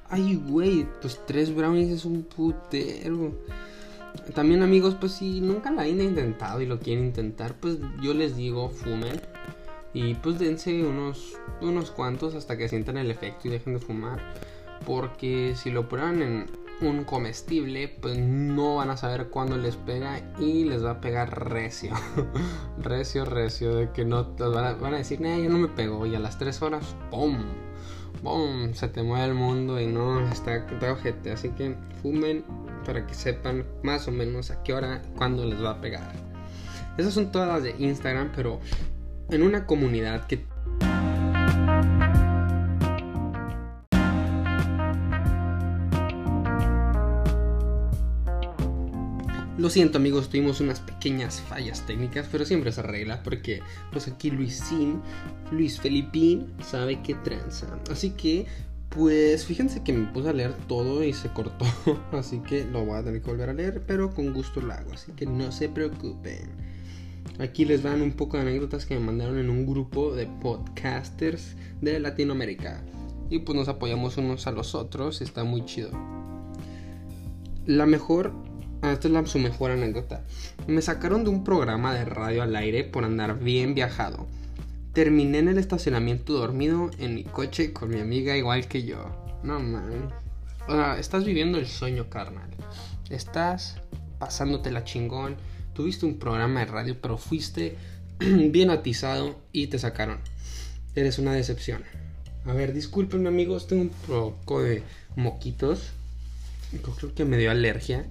Ay, 0.10 0.36
güey, 0.36 0.88
pues 1.01 1.19
tres 1.27 1.53
brownies 1.55 1.89
es 1.89 2.03
un 2.03 2.24
putero. 2.24 3.38
También 4.33 4.63
amigos, 4.63 4.95
pues 5.00 5.13
si 5.13 5.39
nunca 5.39 5.69
la 5.71 5.83
han 5.83 6.01
intentado 6.01 6.62
y 6.62 6.65
lo 6.65 6.79
quieren 6.79 7.05
intentar, 7.05 7.53
pues 7.60 7.77
yo 8.01 8.13
les 8.15 8.36
digo, 8.36 8.69
fumen. 8.69 9.21
Y 9.93 10.15
pues 10.15 10.39
dense 10.39 10.83
unos, 10.83 11.38
unos 11.62 11.91
cuantos 11.91 12.33
hasta 12.33 12.57
que 12.57 12.67
sientan 12.67 12.98
el 12.98 13.12
efecto 13.12 13.48
y 13.48 13.51
dejen 13.51 13.74
de 13.74 13.79
fumar. 13.79 14.33
Porque 14.86 15.53
si 15.55 15.69
lo 15.69 15.88
prueban 15.88 16.21
en 16.24 16.48
un 16.82 17.04
comestible, 17.04 17.88
pues 17.88 18.18
no 18.18 18.78
van 18.78 18.90
a 18.90 18.98
saber 18.98 19.30
cuándo 19.30 19.58
les 19.58 19.76
pega 19.76 20.22
y 20.40 20.66
les 20.66 20.84
va 20.84 20.92
a 20.92 21.02
pegar 21.02 21.50
recio. 21.50 21.94
recio, 22.80 23.26
recio. 23.26 23.76
De 23.76 23.92
que 23.92 24.06
no 24.06 24.34
van 24.36 24.94
a, 24.94 24.98
decir, 24.98 25.20
yo 25.20 25.50
no 25.50 25.58
me 25.58 25.68
pego. 25.68 26.06
Y 26.06 26.16
a 26.16 26.20
las 26.20 26.38
3 26.38 26.62
horas, 26.62 26.96
¡pum! 27.10 27.38
¡Pum! 28.24 28.74
Se 28.74 28.88
te 28.88 29.04
mueve 29.04 29.26
el 29.26 29.34
mundo 29.34 29.80
y 29.80 29.88
no, 29.88 30.20
está, 30.30 30.56
está 30.56 30.92
ojete. 30.92 31.32
Así 31.32 31.50
que 31.50 31.76
fumen 32.02 32.44
para 32.86 33.06
que 33.06 33.14
sepan 33.14 33.66
más 33.84 34.08
o 34.08 34.12
menos 34.12 34.52
a 34.52 34.64
qué 34.64 34.74
hora, 34.74 35.02
cuándo 35.16 35.46
les 35.46 35.64
va 35.64 35.72
a 35.72 35.82
pegar. 35.82 36.12
Esas 36.98 37.14
son 37.14 37.32
todas 37.32 37.64
de 37.64 37.76
Instagram, 37.78 38.32
pero 38.36 38.60
en 39.30 39.44
una 39.44 39.66
comunidad 39.66 40.28
que 40.28 40.46
Lo 49.62 49.70
siento 49.70 50.00
amigos, 50.00 50.27
tuvimos 50.27 50.60
unas 50.60 50.80
pequeñas 50.80 51.39
fallas 51.39 51.86
técnicas, 51.86 52.27
pero 52.32 52.46
siempre 52.46 52.72
se 52.72 52.80
arregla 52.80 53.22
porque 53.22 53.60
pues 53.91 54.08
aquí 54.08 54.32
Luisín, 54.32 55.03
Luis 55.51 55.80
Felipín, 55.80 56.48
sabe 56.63 57.00
que 57.03 57.13
tranza. 57.13 57.68
Así 57.91 58.10
que 58.10 58.48
pues 58.89 59.46
fíjense 59.46 59.84
que 59.84 59.94
me 59.94 60.12
puse 60.12 60.30
a 60.30 60.34
leer 60.34 60.56
todo 60.68 61.03
y 61.03 61.13
se 61.13 61.30
cortó, 61.30 61.63
así 62.12 62.39
que 62.39 62.65
lo 62.65 62.84
voy 62.86 62.98
a 62.98 63.03
tener 63.03 63.22
que 63.22 63.30
volver 63.30 63.51
a 63.51 63.53
leer, 63.53 63.84
pero 63.86 64.10
con 64.15 64.34
gusto 64.34 64.62
lo 64.62 64.74
hago, 64.74 64.94
así 64.94 65.12
que 65.12 65.27
no 65.27 65.51
se 65.51 65.70
preocupen. 65.70 66.50
Aquí 67.38 67.63
les 67.63 67.84
van 67.84 68.01
un 68.01 68.13
poco 68.13 68.38
de 68.38 68.41
anécdotas 68.41 68.88
que 68.88 68.96
me 68.96 69.06
mandaron 69.06 69.38
en 69.38 69.51
un 69.51 69.68
grupo 69.68 70.15
de 70.15 70.25
podcasters 70.25 71.56
de 71.82 72.00
Latinoamérica. 72.00 72.82
Y 73.30 73.38
pues 73.38 73.56
nos 73.56 73.68
apoyamos 73.68 74.18
unos 74.18 74.48
a 74.48 74.51
los 74.53 74.74
otros, 74.74 75.22
está 75.22 75.44
muy 75.44 75.65
chido. 75.65 75.91
La 77.68 77.86
mejor 77.86 78.34
Ah, 78.82 78.94
esta 78.94 79.08
es 79.08 79.14
la, 79.14 79.26
su 79.28 79.38
mejor 79.38 79.72
anécdota. 79.72 80.24
Me 80.68 80.82
sacaron 80.82 81.24
de 81.24 81.30
un 81.30 81.44
programa 81.44 81.94
de 81.94 82.04
radio 82.04 82.42
al 82.42 82.56
aire 82.56 82.84
por 82.84 83.06
andar 83.06 83.38
bien 83.38 83.76
viajado. 83.76 84.26
Terminé 84.94 85.38
en 85.38 85.50
el 85.50 85.60
estacionamiento 85.60 86.34
dormido 86.34 86.90
en 86.98 87.14
mi 87.14 87.24
coche 87.24 87.74
con 87.74 87.90
mi 87.90 88.00
amiga 88.00 88.36
igual 88.36 88.68
que 88.68 88.84
yo. 88.84 89.06
No 89.44 89.60
man. 89.60 90.12
O 90.68 90.72
sea, 90.72 90.98
estás 91.00 91.26
viviendo 91.26 91.60
el 91.60 91.68
sueño, 91.68 92.10
carnal. 92.10 92.50
Estás 93.12 93.78
pasándote 94.18 94.72
la 94.72 94.84
chingón. 94.84 95.36
Tuviste 95.74 96.08
un 96.08 96.18
programa 96.18 96.62
de 96.62 96.66
radio, 96.66 96.98
pero 97.00 97.18
fuiste 97.20 97.78
bien 98.20 98.72
atizado 98.72 99.40
y 99.52 99.68
te 99.68 99.78
sacaron. 99.78 100.18
Eres 100.96 101.20
una 101.20 101.34
decepción. 101.34 101.84
A 102.46 102.54
ver, 102.54 102.74
disculpenme 102.74 103.30
amigos, 103.30 103.68
tengo 103.68 103.84
un 103.84 103.90
poco 103.90 104.64
de 104.64 104.82
moquitos. 105.16 105.92
Creo 106.98 107.14
que 107.14 107.26
me 107.26 107.38
dio 107.38 107.52
alergia. 107.52 108.08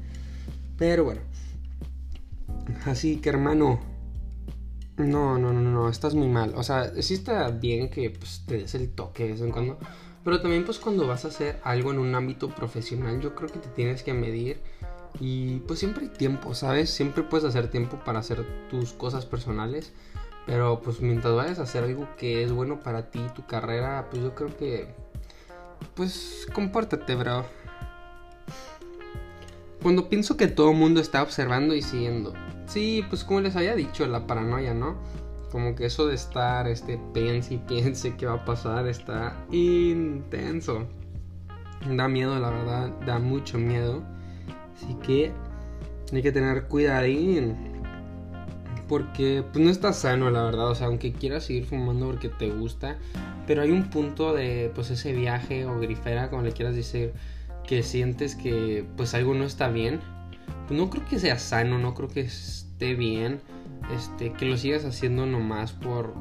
Pero 0.81 1.05
bueno. 1.05 1.21
Así 2.87 3.19
que 3.19 3.29
hermano. 3.29 3.79
No, 4.97 5.39
no, 5.39 5.53
no, 5.53 5.61
no, 5.61 5.89
estás 5.91 6.15
muy 6.15 6.29
mal. 6.29 6.55
O 6.57 6.63
sea, 6.63 6.91
sí 7.03 7.15
está 7.15 7.51
bien 7.51 7.91
que 7.91 8.09
pues, 8.11 8.45
te 8.47 8.57
des 8.57 8.75
el 8.75 8.91
toque 8.91 9.25
de 9.25 9.33
vez 9.33 9.43
en 9.43 9.51
cuando. 9.51 9.79
Pero 10.25 10.41
también 10.41 10.65
pues 10.65 10.79
cuando 10.79 11.07
vas 11.07 11.27
a 11.27 11.29
hacer 11.29 11.61
algo 11.65 11.91
en 11.91 11.99
un 11.99 12.15
ámbito 12.15 12.49
profesional, 12.49 13.21
yo 13.21 13.35
creo 13.35 13.51
que 13.51 13.59
te 13.59 13.69
tienes 13.69 14.03
que 14.03 14.15
medir. 14.15 14.63
Y 15.21 15.59
pues 15.61 15.81
siempre 15.81 16.05
hay 16.05 16.09
tiempo, 16.09 16.55
¿sabes? 16.55 16.89
Siempre 16.89 17.25
puedes 17.25 17.45
hacer 17.45 17.71
tiempo 17.71 18.01
para 18.03 18.21
hacer 18.21 18.47
tus 18.71 18.95
cosas 18.95 19.27
personales. 19.27 19.93
Pero 20.47 20.81
pues 20.81 21.03
mientras 21.03 21.35
vayas 21.35 21.59
a 21.59 21.65
hacer 21.65 21.85
algo 21.85 22.09
que 22.17 22.43
es 22.43 22.53
bueno 22.53 22.81
para 22.81 23.11
ti, 23.11 23.21
tu 23.35 23.47
carrera, 23.47 24.09
pues 24.11 24.23
yo 24.23 24.35
creo 24.35 24.57
que... 24.57 24.89
Pues 25.95 26.47
compórtate, 26.55 27.15
bro. 27.17 27.45
Cuando 29.83 30.09
pienso 30.09 30.37
que 30.37 30.47
todo 30.47 30.73
el 30.73 30.77
mundo 30.77 31.01
está 31.01 31.23
observando 31.23 31.75
y 31.75 31.83
siguiendo. 31.83 32.35
Sí, 32.67 33.05
pues 33.09 33.25
como 33.25 33.41
les 33.41 33.57
había 33.57 33.75
dicho, 33.75 34.07
la 34.07 34.27
paranoia, 34.27 34.75
¿no? 34.75 34.97
Como 35.51 35.75
que 35.75 35.87
eso 35.87 36.07
de 36.07 36.15
estar, 36.15 36.69
este, 36.69 37.01
piense 37.13 37.55
y 37.55 37.59
piense 37.59 38.15
qué 38.17 38.27
va 38.27 38.35
a 38.35 38.45
pasar, 38.45 38.87
está 38.87 39.37
intenso. 39.51 40.87
Da 41.89 42.09
miedo, 42.09 42.39
la 42.39 42.51
verdad, 42.51 42.91
da 43.07 43.19
mucho 43.19 43.59
miedo. 43.59 44.03
Así 44.77 44.95
que 45.03 45.33
hay 46.13 46.23
que 46.23 46.31
tener 46.31 46.65
cuidadín. 46.65 47.57
Porque 48.87 49.45
pues 49.53 49.65
no 49.65 49.71
está 49.71 49.93
sano, 49.93 50.31
la 50.31 50.43
verdad. 50.43 50.69
O 50.69 50.75
sea, 50.75 50.89
aunque 50.89 51.13
quieras 51.13 51.45
seguir 51.45 51.65
fumando 51.65 52.07
porque 52.07 52.29
te 52.29 52.51
gusta. 52.51 52.99
Pero 53.47 53.63
hay 53.63 53.71
un 53.71 53.89
punto 53.89 54.35
de 54.35 54.71
pues 54.75 54.91
ese 54.91 55.13
viaje 55.13 55.65
o 55.65 55.81
grifera, 55.81 56.29
como 56.29 56.43
le 56.43 56.53
quieras 56.53 56.75
decir 56.75 57.15
que 57.71 57.85
sientes 57.85 58.35
que 58.35 58.85
pues 58.97 59.15
algo 59.15 59.33
no 59.33 59.45
está 59.45 59.69
bien, 59.69 60.01
pues 60.67 60.77
no 60.77 60.91
creo 60.91 61.07
que 61.07 61.21
sea 61.21 61.39
sano, 61.39 61.79
no 61.79 61.95
creo 61.95 62.09
que 62.09 62.23
esté 62.23 62.97
bien, 62.97 63.39
este, 63.95 64.33
que 64.33 64.45
lo 64.45 64.57
sigas 64.57 64.85
haciendo 64.85 65.25
nomás 65.25 65.71
por 65.71 66.13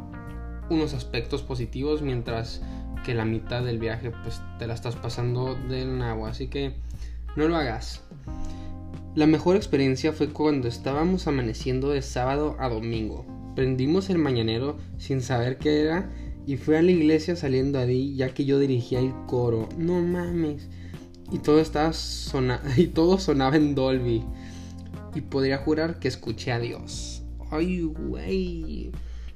unos 0.70 0.94
aspectos 0.94 1.42
positivos 1.42 2.04
mientras 2.04 2.62
que 3.04 3.16
la 3.16 3.26
mitad 3.26 3.64
del 3.64 3.80
viaje 3.80 4.12
pues 4.12 4.44
te 4.60 4.68
la 4.68 4.76
estás 4.76 4.96
pasando 4.96 5.56
del 5.56 6.00
agua, 6.04 6.30
así 6.30 6.50
que 6.50 6.76
no 7.36 7.48
lo 7.48 7.56
hagas. 7.56 8.04
La 9.16 9.26
mejor 9.26 9.56
experiencia 9.56 10.14
fue 10.14 10.30
cuando 10.30 10.68
estábamos 10.68 11.26
amaneciendo 11.26 11.90
de 11.90 12.04
sábado 12.04 12.58
a 12.60 12.70
domingo. 12.70 13.26
Prendimos 13.56 14.12
el 14.12 14.20
mañanero 14.20 14.78
sin 15.00 15.22
saber 15.22 15.58
qué 15.58 15.82
era 15.82 16.12
y 16.46 16.58
fui 16.58 16.76
a 16.76 16.84
la 16.84 16.92
iglesia 16.92 17.36
saliendo 17.36 17.80
ahí 17.80 18.16
ya 18.16 18.36
que 18.36 18.46
yo 18.46 18.60
dirigía 18.60 19.00
el 19.00 19.16
coro. 19.26 19.68
No 19.80 20.00
mames 20.00 20.70
y 21.32 21.40
todo 21.40 21.60
estaba 21.60 21.92
y 22.78 22.88
todo 22.88 23.20
sonaba 23.20 23.56
en 23.56 23.76
Dolby. 23.76 24.24
Y 25.16 25.22
podría 25.22 25.58
jurar 25.58 26.00
que 26.00 26.08
escuché 26.08 26.52
a 26.52 26.60
Dios. 26.60 27.24
Ay, 27.52 27.82
güey. 27.82 28.92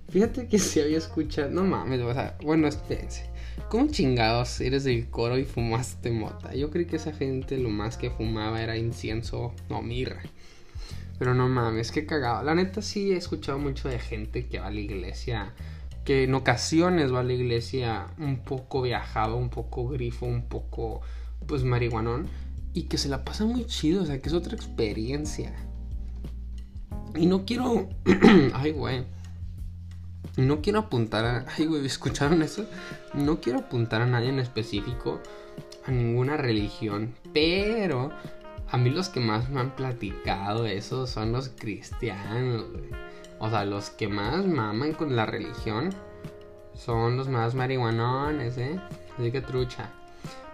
Fíjate 0.10 0.48
que 0.48 0.60
si 0.60 0.82
había 0.82 0.98
escuchado. 0.98 1.50
No 1.50 1.64
mames, 1.64 2.02
o 2.02 2.14
sea, 2.14 2.38
bueno, 2.44 2.68
espérense. 2.68 3.30
¿Cómo 3.70 3.88
chingados 3.88 4.62
eres 4.62 4.84
del 4.84 5.10
coro 5.10 5.38
y 5.38 5.46
fumaste 5.46 6.12
mota? 6.12 6.54
Yo 6.54 6.70
creí 6.70 6.86
que 6.86 6.98
esa 6.98 7.14
gente 7.14 7.58
lo 7.58 7.70
más 7.70 7.98
que 7.98 8.12
fumaba 8.12 8.62
era 8.62 8.78
incienso 8.78 9.54
o 9.70 9.82
mirra. 9.82 10.22
Pero 11.20 11.34
no 11.34 11.48
mames, 11.48 11.92
qué 11.92 12.06
cagado. 12.06 12.44
La 12.44 12.56
neta 12.56 12.82
sí 12.82 13.14
he 13.14 13.18
escuchado 13.18 13.58
mucho 13.60 13.90
de 13.90 14.00
gente 14.00 14.48
que 14.48 14.60
va 14.60 14.68
a 14.68 14.72
la 14.72 14.80
iglesia. 14.80 15.54
Que 16.06 16.24
en 16.24 16.34
ocasiones 16.34 17.14
va 17.14 17.22
a 17.22 17.24
la 17.24 17.34
iglesia 17.34 18.08
un 18.18 18.44
poco 18.44 18.82
viajado, 18.82 19.38
un 19.38 19.50
poco 19.50 19.88
grifo, 19.88 20.26
un 20.26 20.44
poco 20.44 21.02
pues 21.44 21.64
marihuanón 21.64 22.28
y 22.74 22.84
que 22.84 22.98
se 22.98 23.10
la 23.10 23.24
pasa 23.24 23.46
muy 23.46 23.66
chido, 23.66 24.04
o 24.04 24.06
sea, 24.06 24.22
que 24.22 24.30
es 24.30 24.36
otra 24.36 24.56
experiencia. 24.56 25.54
Y 27.16 27.28
no 27.28 27.46
quiero, 27.46 27.90
ay, 28.54 28.72
güey. 28.72 29.06
No 30.36 30.62
quiero 30.62 30.80
apuntar 30.80 31.26
a, 31.26 31.46
ay, 31.58 31.68
güey, 31.68 31.86
¿escucharon 31.86 32.42
eso? 32.42 32.66
No 33.14 33.40
quiero 33.40 33.60
apuntar 33.60 34.02
a 34.02 34.08
nadie 34.08 34.30
en 34.30 34.40
específico, 34.40 35.22
a 35.86 35.92
ninguna 35.92 36.38
religión, 36.38 37.14
pero 37.34 38.12
a 38.70 38.78
mí 38.78 38.90
los 38.90 39.10
que 39.10 39.20
más 39.20 39.50
me 39.50 39.60
han 39.60 39.76
platicado 39.76 40.66
eso 40.66 41.06
son 41.06 41.32
los 41.32 41.50
cristianos, 41.50 42.66
O 43.38 43.50
sea, 43.50 43.66
los 43.66 43.92
que 43.92 44.08
más 44.08 44.48
maman 44.48 44.94
con 44.94 45.16
la 45.16 45.28
religión 45.28 45.92
son 46.74 47.18
los 47.18 47.28
más 47.30 47.54
marihuanones, 47.54 48.58
¿eh? 48.58 48.80
Así 49.18 49.32
que 49.32 49.42
trucha. 49.42 49.92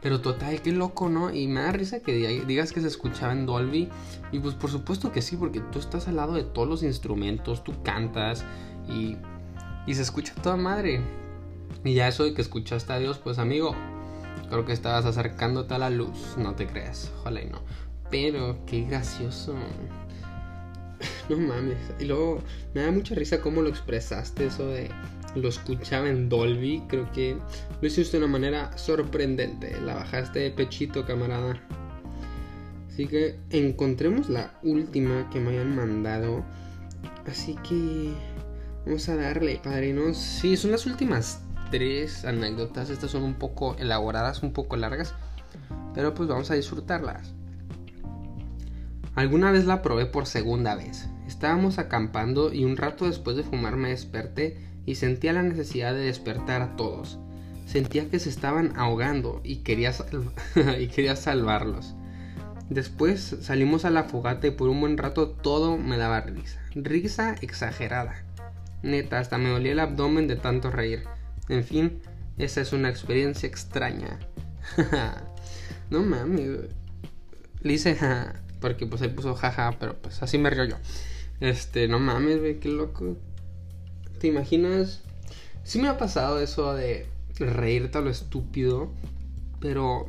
Pero 0.02 0.22
total, 0.22 0.62
qué 0.62 0.72
loco, 0.72 1.10
¿no? 1.10 1.34
Y 1.34 1.48
me 1.48 1.62
da 1.62 1.72
risa 1.72 2.00
que 2.00 2.44
digas 2.46 2.72
que 2.72 2.82
se 2.82 2.88
escuchaba 2.88 3.34
en 3.34 3.46
Dolby. 3.46 3.90
Y 4.32 4.40
pues 4.40 4.56
por 4.56 4.70
supuesto 4.70 5.12
que 5.12 5.22
sí, 5.22 5.36
porque 5.36 5.60
tú 5.60 5.80
estás 5.80 6.08
al 6.08 6.16
lado 6.16 6.34
de 6.34 6.44
todos 6.44 6.68
los 6.68 6.84
instrumentos, 6.84 7.64
tú 7.64 7.84
cantas 7.84 8.46
y, 8.88 9.18
y 9.86 9.94
se 9.94 10.02
escucha 10.02 10.34
toda 10.42 10.56
madre. 10.56 11.02
Y 11.84 11.94
ya 11.94 12.08
eso 12.08 12.24
de 12.24 12.34
que 12.34 12.42
escuchaste 12.42 12.94
a 12.94 13.00
Dios, 13.00 13.20
pues 13.20 13.40
amigo, 13.40 13.76
creo 14.50 14.66
que 14.66 14.74
estabas 14.74 15.06
acercándote 15.06 15.74
a 15.74 15.78
la 15.78 15.90
luz, 15.90 16.36
no 16.38 16.56
te 16.56 16.68
creas, 16.68 17.12
ojalá 17.20 17.42
y 17.42 17.48
no. 17.48 17.62
Pero 18.10 18.58
qué 18.66 18.84
gracioso. 18.84 19.56
No 21.30 21.38
mames. 21.38 21.78
Y 22.00 22.06
luego 22.06 22.42
me 22.74 22.82
da 22.82 22.92
mucha 22.92 23.14
risa 23.14 23.40
cómo 23.40 23.62
lo 23.62 23.70
expresaste, 23.70 24.48
eso 24.48 24.66
de 24.66 24.90
lo 25.36 25.50
escuchaba 25.50 26.10
en 26.10 26.30
Dolby. 26.30 26.84
Creo 26.88 27.12
que 27.12 27.38
lo 27.82 27.88
hiciste 27.88 28.18
de 28.18 28.24
una 28.24 28.32
manera 28.32 28.78
sorprendente. 28.78 29.80
La 29.82 29.96
bajaste 29.96 30.40
de 30.40 30.52
pechito, 30.52 31.06
camarada. 31.06 31.62
Así 32.88 33.08
que 33.08 33.40
encontremos 33.50 34.30
la 34.30 34.54
última 34.64 35.30
que 35.30 35.40
me 35.40 35.52
hayan 35.52 35.76
mandado. 35.76 36.44
Así 37.26 37.56
que 37.68 38.14
vamos 38.86 39.08
a 39.10 39.16
darle, 39.16 39.60
padrinos. 39.64 40.18
Sí, 40.18 40.58
son 40.58 40.72
las 40.72 40.86
últimas 40.86 41.42
tres 41.72 42.26
anécdotas. 42.26 42.90
Estas 42.90 43.12
son 43.12 43.24
un 43.24 43.36
poco 43.36 43.76
elaboradas, 43.78 44.44
un 44.44 44.54
poco 44.54 44.76
largas. 44.76 45.14
Pero 45.94 46.14
pues 46.14 46.28
vamos 46.28 46.52
a 46.52 46.56
disfrutarlas. 46.56 47.34
Alguna 49.16 49.52
vez 49.52 49.66
la 49.66 49.82
probé 49.82 50.06
por 50.06 50.26
segunda 50.26 50.76
vez. 50.76 51.10
Estábamos 51.28 51.78
acampando 51.78 52.54
y 52.54 52.64
un 52.66 52.78
rato 52.78 53.06
después 53.06 53.36
de 53.36 53.44
fumar 53.44 53.76
me 53.76 53.90
desperté 53.90 54.69
y 54.86 54.96
sentía 54.96 55.34
la 55.34 55.44
necesidad 55.44 55.94
de 55.94 56.02
despertar 56.02 56.62
a 56.62 56.76
todos. 56.76 57.20
Sentía 57.66 58.10
que 58.10 58.20
se 58.20 58.30
estaban 58.30 58.74
ahogando 58.76 59.42
y 59.44 59.58
quería, 59.58 59.94
y 60.80 60.88
quería 60.88 61.16
salvarlos. 61.16 61.96
Después 62.70 63.38
salimos 63.42 63.86
a 63.86 63.90
la 63.90 64.04
fogata 64.04 64.48
y 64.48 64.52
por 64.52 64.70
un 64.70 64.80
buen 64.80 64.98
rato 64.98 65.30
todo 65.30 65.78
me 65.78 65.98
daba 65.98 66.22
risa. 66.22 66.60
Risa 66.76 67.36
exagerada. 67.42 68.24
Neta, 68.84 69.20
hasta 69.20 69.38
me 69.38 69.50
dolía 69.50 69.72
el 69.72 69.80
abdomen 69.80 70.28
de 70.28 70.36
tanto 70.36 70.70
reír. 70.70 71.04
En 71.48 71.64
fin, 71.64 72.02
esa 72.38 72.62
es 72.62 72.72
una 72.72 72.90
experiencia 72.90 73.48
extraña. 73.48 74.20
no 75.90 76.02
mames. 76.02 76.70
Le 77.62 77.74
hice 77.74 77.98
porque 78.62 78.86
pues 78.86 79.02
ahí 79.02 79.10
puso 79.10 79.36
jaja, 79.36 79.76
pero 79.80 79.96
pues 79.98 80.22
así 80.22 80.38
me 80.38 80.50
río 80.50 80.66
yo. 80.66 80.76
Este, 81.40 81.88
no 81.88 82.00
mames, 82.00 82.40
güey, 82.40 82.60
qué 82.60 82.70
loco. 82.70 83.18
¿Te 84.20 84.28
imaginas? 84.28 85.02
Sí 85.64 85.80
me 85.80 85.88
ha 85.88 85.98
pasado 85.98 86.40
eso 86.40 86.74
de 86.74 87.08
reírte 87.40 87.98
a 87.98 88.02
lo 88.02 88.10
estúpido, 88.10 88.92
pero 89.60 90.08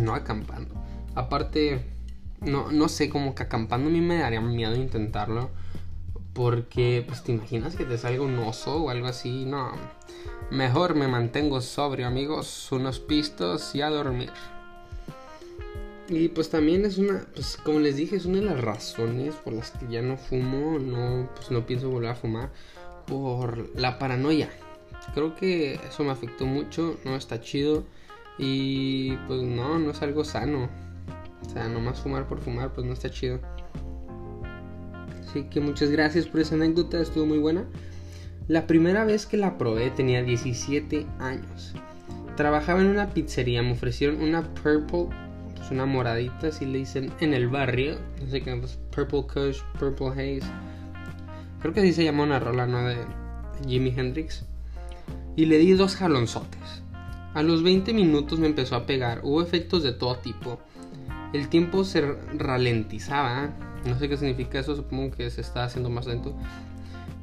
no 0.00 0.14
acampando. 0.14 0.74
Aparte, 1.14 1.84
no, 2.40 2.72
no 2.72 2.88
sé, 2.88 3.08
como 3.08 3.34
que 3.34 3.44
acampando 3.44 3.88
a 3.88 3.92
mí 3.92 4.00
me 4.00 4.18
daría 4.18 4.40
miedo 4.40 4.74
intentarlo. 4.74 5.50
Porque, 6.32 7.04
pues, 7.06 7.22
te 7.22 7.32
imaginas 7.32 7.76
que 7.76 7.84
te 7.84 7.98
salga 7.98 8.22
un 8.22 8.38
oso 8.38 8.82
o 8.82 8.90
algo 8.90 9.06
así. 9.06 9.44
No, 9.44 9.72
mejor 10.50 10.94
me 10.94 11.08
mantengo 11.08 11.60
sobrio, 11.60 12.06
amigos. 12.06 12.70
Unos 12.72 12.98
pistos 12.98 13.74
y 13.74 13.82
a 13.82 13.90
dormir. 13.90 14.30
Y 16.10 16.26
pues 16.26 16.50
también 16.50 16.84
es 16.84 16.98
una, 16.98 17.24
pues 17.36 17.56
como 17.56 17.78
les 17.78 17.94
dije, 17.94 18.16
es 18.16 18.24
una 18.24 18.38
de 18.38 18.44
las 18.46 18.60
razones 18.60 19.36
por 19.36 19.52
las 19.52 19.70
que 19.70 19.86
ya 19.88 20.02
no 20.02 20.16
fumo, 20.16 20.80
no, 20.80 21.28
pues 21.36 21.52
no 21.52 21.64
pienso 21.64 21.88
volver 21.88 22.10
a 22.10 22.14
fumar, 22.16 22.50
por 23.10 23.68
la 23.78 23.98
paranoia. 23.98 24.48
Creo 25.12 25.34
que 25.34 25.74
eso 25.74 26.04
me 26.04 26.10
afectó 26.10 26.46
mucho, 26.46 26.96
no 27.04 27.16
está 27.16 27.40
chido 27.40 27.84
y 28.38 29.16
pues 29.26 29.42
no, 29.42 29.78
no 29.78 29.90
es 29.90 30.00
algo 30.00 30.24
sano. 30.24 30.70
O 31.44 31.50
sea, 31.50 31.68
nomás 31.68 32.00
fumar 32.00 32.26
por 32.26 32.40
fumar, 32.40 32.72
pues 32.72 32.86
no 32.86 32.94
está 32.94 33.10
chido. 33.10 33.40
Así 35.28 35.42
que 35.44 35.60
muchas 35.60 35.90
gracias 35.90 36.26
por 36.26 36.40
esa 36.40 36.54
anécdota, 36.54 37.00
estuvo 37.00 37.26
muy 37.26 37.38
buena. 37.38 37.66
La 38.48 38.66
primera 38.66 39.04
vez 39.04 39.26
que 39.26 39.36
la 39.36 39.58
probé 39.58 39.90
tenía 39.90 40.22
17 40.22 41.06
años. 41.18 41.74
Trabajaba 42.36 42.80
en 42.80 42.86
una 42.86 43.10
pizzería, 43.10 43.62
me 43.62 43.72
ofrecieron 43.72 44.22
una 44.22 44.42
Purple 44.54 45.08
una 45.70 45.86
moradita, 45.86 46.48
así 46.48 46.66
le 46.66 46.78
dicen 46.78 47.12
en 47.20 47.34
el 47.34 47.48
barrio. 47.48 47.96
No 48.20 48.28
sé 48.28 48.42
qué, 48.42 48.54
pues, 48.56 48.78
Purple 48.94 49.24
Kush, 49.32 49.60
Purple 49.78 50.08
Haze. 50.08 50.46
Creo 51.60 51.74
que 51.74 51.80
así 51.80 51.92
se 51.92 52.04
llama 52.04 52.24
una 52.24 52.38
rola, 52.38 52.66
¿no? 52.66 52.82
De 52.82 52.96
Jimi 53.66 53.92
Hendrix. 53.96 54.44
Y 55.36 55.46
le 55.46 55.58
di 55.58 55.72
dos 55.72 55.96
jalonzotes. 55.96 56.82
A 57.34 57.42
los 57.42 57.62
20 57.62 57.92
minutos 57.92 58.38
me 58.38 58.46
empezó 58.46 58.76
a 58.76 58.86
pegar. 58.86 59.20
Hubo 59.22 59.42
efectos 59.42 59.82
de 59.82 59.92
todo 59.92 60.16
tipo. 60.16 60.58
El 61.32 61.48
tiempo 61.48 61.84
se 61.84 62.00
ralentizaba. 62.36 63.50
No 63.86 63.98
sé 63.98 64.08
qué 64.08 64.16
significa 64.16 64.58
eso. 64.58 64.74
Supongo 64.74 65.12
que 65.12 65.30
se 65.30 65.40
está 65.40 65.64
haciendo 65.64 65.90
más 65.90 66.06
lento. 66.06 66.34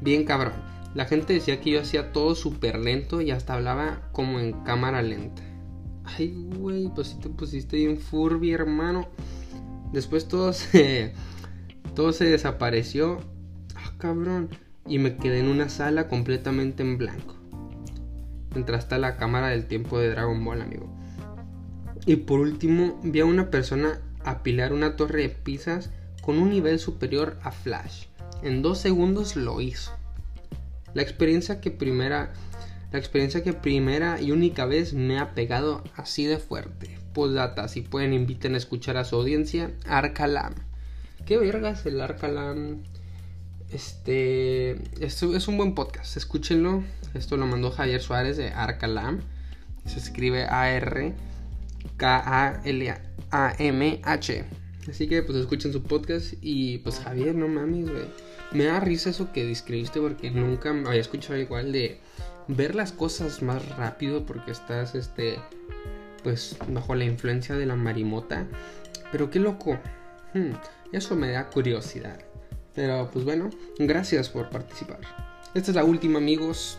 Bien 0.02 0.24
cabrón. 0.24 0.54
La 0.94 1.06
gente 1.06 1.34
decía 1.34 1.60
que 1.60 1.72
yo 1.72 1.82
hacía 1.82 2.14
todo 2.14 2.34
súper 2.34 2.80
lento 2.80 3.22
y 3.22 3.32
hasta 3.32 3.54
hablaba 3.54 4.10
como 4.14 4.40
en 4.40 4.54
cámara 4.64 5.02
lenta. 5.02 5.42
Ay, 6.06 6.34
güey, 6.58 6.90
pues 6.94 7.10
si 7.10 7.20
te 7.20 7.30
pusiste 7.30 7.78
bien 7.78 7.98
furby, 7.98 8.52
hermano. 8.52 9.10
Después 9.92 10.28
todo 10.28 10.54
se. 10.54 11.14
Todo 11.96 12.14
se 12.14 12.26
desapareció. 12.26 13.20
Cabrón. 13.98 14.50
Y 14.86 15.00
me 15.00 15.18
quedé 15.18 15.40
en 15.40 15.48
una 15.48 15.70
sala 15.70 16.08
completamente 16.08 16.84
en 16.84 16.98
blanco. 16.98 17.36
Entraste 18.56 18.96
a 18.96 19.00
la 19.00 19.18
cámara 19.18 19.50
del 19.50 19.66
tiempo 19.66 20.00
de 20.00 20.10
Dragon 20.10 20.44
Ball, 20.44 20.62
amigo. 20.62 20.90
Y 22.06 22.18
por 22.18 22.40
último, 22.40 23.00
vi 23.04 23.20
a 23.20 23.26
una 23.26 23.50
persona 23.50 24.00
apilar 24.24 24.72
una 24.72 24.96
torre 24.96 25.24
de 25.24 25.30
pizzas 25.30 25.90
con 26.22 26.38
un 26.38 26.50
nivel 26.50 26.80
superior 26.80 27.38
a 27.42 27.52
Flash. 27.52 28.06
En 28.44 28.62
dos 28.62 28.78
segundos 28.78 29.36
lo 29.36 29.60
hizo. 29.62 29.92
La 30.94 31.02
experiencia 31.02 31.60
que 31.60 31.72
primera 31.72 32.32
la 32.92 33.00
experiencia 33.00 33.44
que 33.44 33.52
primera 33.52 34.22
y 34.22 34.32
única 34.32 34.66
vez 34.66 34.94
me 34.94 35.20
ha 35.20 35.34
pegado 35.34 35.84
así 35.98 36.26
de 36.26 36.38
fuerte. 36.38 36.98
Postdata, 37.14 37.68
si 37.68 37.82
pueden 37.82 38.14
inviten 38.14 38.54
a 38.54 38.58
escuchar 38.58 38.96
a 38.96 39.04
su 39.04 39.18
audiencia, 39.18 39.72
Arcalam. 39.86 40.56
¿Qué 41.26 41.38
vergas 41.38 41.86
el 41.86 42.00
Arcalam? 42.00 42.84
Este, 43.72 44.78
es 45.04 45.48
un 45.48 45.58
buen 45.58 45.76
podcast, 45.76 46.16
escúchenlo. 46.16 46.84
Esto 47.14 47.36
lo 47.38 47.46
mandó 47.48 47.72
Javier 47.72 48.02
Suárez 48.02 48.38
de 48.38 48.50
Arcalam. 48.50 49.20
Se 49.86 50.00
escribe 50.00 50.46
A-R-K-A-L-A-M-H. 50.46 51.16
Así 54.90 55.08
que 55.08 55.22
pues 55.22 55.38
escuchen 55.38 55.74
su 55.74 55.84
podcast 55.84 56.34
y 56.42 56.78
pues 56.80 57.00
Javier, 57.00 57.36
no 57.36 57.50
mames, 57.50 57.90
güey. 57.90 58.06
Me 58.54 58.64
da 58.66 58.80
risa 58.80 59.10
eso 59.10 59.34
que 59.34 59.46
describiste 59.46 60.00
porque 60.00 60.32
nunca 60.32 60.70
había 60.70 61.02
escuchado 61.02 61.38
igual 61.38 61.74
de 61.74 62.00
ver 62.48 62.76
las 62.76 62.94
cosas 62.94 63.42
más 63.42 63.68
rápido 63.76 64.26
porque 64.26 64.52
estás 64.52 64.96
este 64.96 65.40
pues 66.24 66.56
bajo 66.70 66.96
la 66.96 67.04
influencia 67.04 67.56
de 67.56 67.66
la 67.66 67.76
marimota. 67.76 68.48
Pero 69.12 69.30
qué 69.30 69.40
loco. 69.40 69.78
Hmm, 70.34 70.54
eso 70.94 71.18
me 71.18 71.32
da 71.32 71.50
curiosidad. 71.50 72.27
Pero 72.78 73.10
pues 73.12 73.26
bueno, 73.26 73.50
gracias 73.80 74.30
por 74.30 74.52
participar. 74.52 75.00
Esta 75.56 75.72
es 75.72 75.76
la 75.76 75.84
última, 75.84 76.20
amigos. 76.20 76.78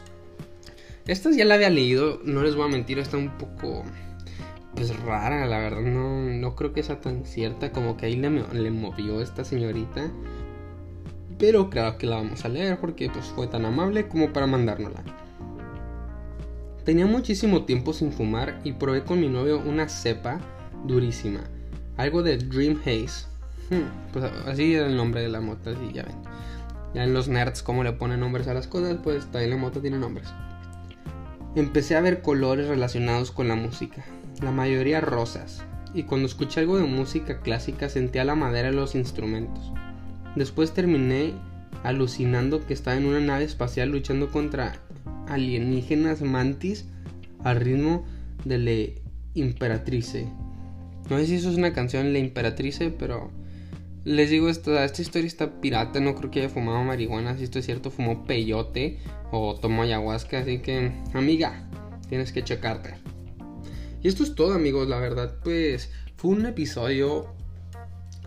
Esta 1.08 1.28
ya 1.32 1.44
la 1.44 1.54
había 1.54 1.70
leído, 1.70 2.20
no 2.24 2.44
les 2.44 2.54
voy 2.54 2.66
a 2.66 2.70
mentir, 2.70 3.00
está 3.00 3.16
un 3.16 3.36
poco 3.36 3.82
pues 4.76 4.96
rara, 5.00 5.44
la 5.46 5.58
verdad. 5.58 5.80
No, 5.80 6.20
no 6.20 6.54
creo 6.54 6.72
que 6.72 6.84
sea 6.84 7.00
tan 7.00 7.24
cierta 7.24 7.72
como 7.72 7.96
que 7.96 8.06
ahí 8.06 8.14
le, 8.14 8.30
le 8.30 8.70
movió 8.70 9.20
esta 9.20 9.42
señorita. 9.42 10.08
Pero 11.36 11.68
claro 11.68 11.98
que 11.98 12.06
la 12.06 12.14
vamos 12.14 12.44
a 12.44 12.48
leer 12.48 12.78
porque 12.78 13.10
pues 13.10 13.26
fue 13.26 13.48
tan 13.48 13.64
amable 13.64 14.06
como 14.06 14.32
para 14.32 14.46
mandárnosla. 14.46 15.02
Tenía 16.84 17.06
muchísimo 17.06 17.64
tiempo 17.64 17.92
sin 17.92 18.12
fumar 18.12 18.60
y 18.62 18.74
probé 18.74 19.02
con 19.02 19.18
mi 19.18 19.28
novio 19.28 19.58
una 19.58 19.88
cepa 19.88 20.40
durísima, 20.84 21.40
algo 21.96 22.22
de 22.22 22.38
Dream 22.38 22.80
Haze. 22.82 23.26
Pues 24.12 24.24
así 24.46 24.74
era 24.74 24.86
el 24.86 24.96
nombre 24.96 25.20
de 25.20 25.28
la 25.28 25.40
moto, 25.40 25.70
así 25.70 25.92
ya 25.92 26.04
ven. 26.04 26.16
Ya 26.94 27.04
en 27.04 27.12
los 27.12 27.28
nerds, 27.28 27.62
como 27.62 27.84
le 27.84 27.92
ponen 27.92 28.20
nombres 28.20 28.48
a 28.48 28.54
las 28.54 28.66
cosas, 28.66 28.98
pues 29.02 29.26
también 29.26 29.50
la 29.50 29.56
moto 29.56 29.80
tiene 29.80 29.98
nombres. 29.98 30.28
Empecé 31.54 31.96
a 31.96 32.00
ver 32.00 32.22
colores 32.22 32.68
relacionados 32.68 33.30
con 33.30 33.48
la 33.48 33.56
música, 33.56 34.04
la 34.42 34.52
mayoría 34.52 35.00
rosas, 35.00 35.62
y 35.92 36.04
cuando 36.04 36.26
escuché 36.26 36.60
algo 36.60 36.78
de 36.78 36.84
música 36.84 37.40
clásica 37.40 37.88
sentía 37.88 38.24
la 38.24 38.34
madera 38.34 38.70
de 38.70 38.76
los 38.76 38.94
instrumentos. 38.94 39.72
Después 40.36 40.72
terminé 40.72 41.34
alucinando 41.82 42.64
que 42.66 42.74
estaba 42.74 42.96
en 42.96 43.06
una 43.06 43.20
nave 43.20 43.44
espacial 43.44 43.90
luchando 43.90 44.30
contra 44.30 44.76
alienígenas 45.28 46.22
mantis 46.22 46.86
al 47.44 47.60
ritmo 47.60 48.04
de 48.44 48.58
La 48.58 49.00
Imperatrice. 49.34 50.28
No 51.10 51.18
sé 51.18 51.26
si 51.26 51.34
eso 51.36 51.50
es 51.50 51.56
una 51.56 51.72
canción 51.72 52.12
La 52.12 52.18
Imperatrice, 52.18 52.90
pero 52.90 53.30
les 54.04 54.30
digo, 54.30 54.48
esta, 54.48 54.84
esta 54.84 55.02
historia 55.02 55.26
está 55.26 55.60
pirata. 55.60 56.00
No 56.00 56.14
creo 56.14 56.30
que 56.30 56.40
haya 56.40 56.48
fumado 56.48 56.82
marihuana. 56.82 57.36
Si 57.36 57.44
esto 57.44 57.58
es 57.58 57.66
cierto, 57.66 57.90
fumó 57.90 58.24
peyote 58.24 58.98
o 59.30 59.54
tomó 59.54 59.82
ayahuasca. 59.82 60.38
Así 60.38 60.58
que, 60.58 60.92
amiga, 61.14 61.68
tienes 62.08 62.32
que 62.32 62.44
checarte. 62.44 62.94
Y 64.02 64.08
esto 64.08 64.22
es 64.22 64.34
todo, 64.34 64.54
amigos. 64.54 64.88
La 64.88 64.98
verdad, 64.98 65.36
pues 65.42 65.90
fue 66.16 66.32
un 66.32 66.46
episodio 66.46 67.34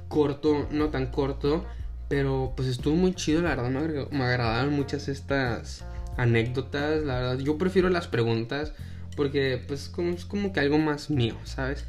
corto, 0.08 0.68
no 0.72 0.90
tan 0.90 1.08
corto. 1.08 1.66
Pero 2.08 2.52
pues 2.58 2.68
estuvo 2.68 2.96
muy 2.96 3.14
chido, 3.14 3.42
la 3.42 3.56
verdad 3.56 3.70
me, 3.70 4.18
me 4.18 4.24
agradaron 4.26 4.74
muchas 4.74 5.08
estas 5.08 5.86
anécdotas, 6.18 7.04
la 7.04 7.16
verdad. 7.16 7.40
Yo 7.40 7.58
prefiero 7.58 7.90
las 7.90 8.08
preguntas 8.08 8.74
porque 9.16 9.64
pues 9.68 9.90
como, 9.90 10.12
es 10.12 10.26
como 10.26 10.52
que 10.54 10.60
algo 10.60 10.78
más 10.78 11.10
mío, 11.10 11.36
¿sabes? 11.44 11.86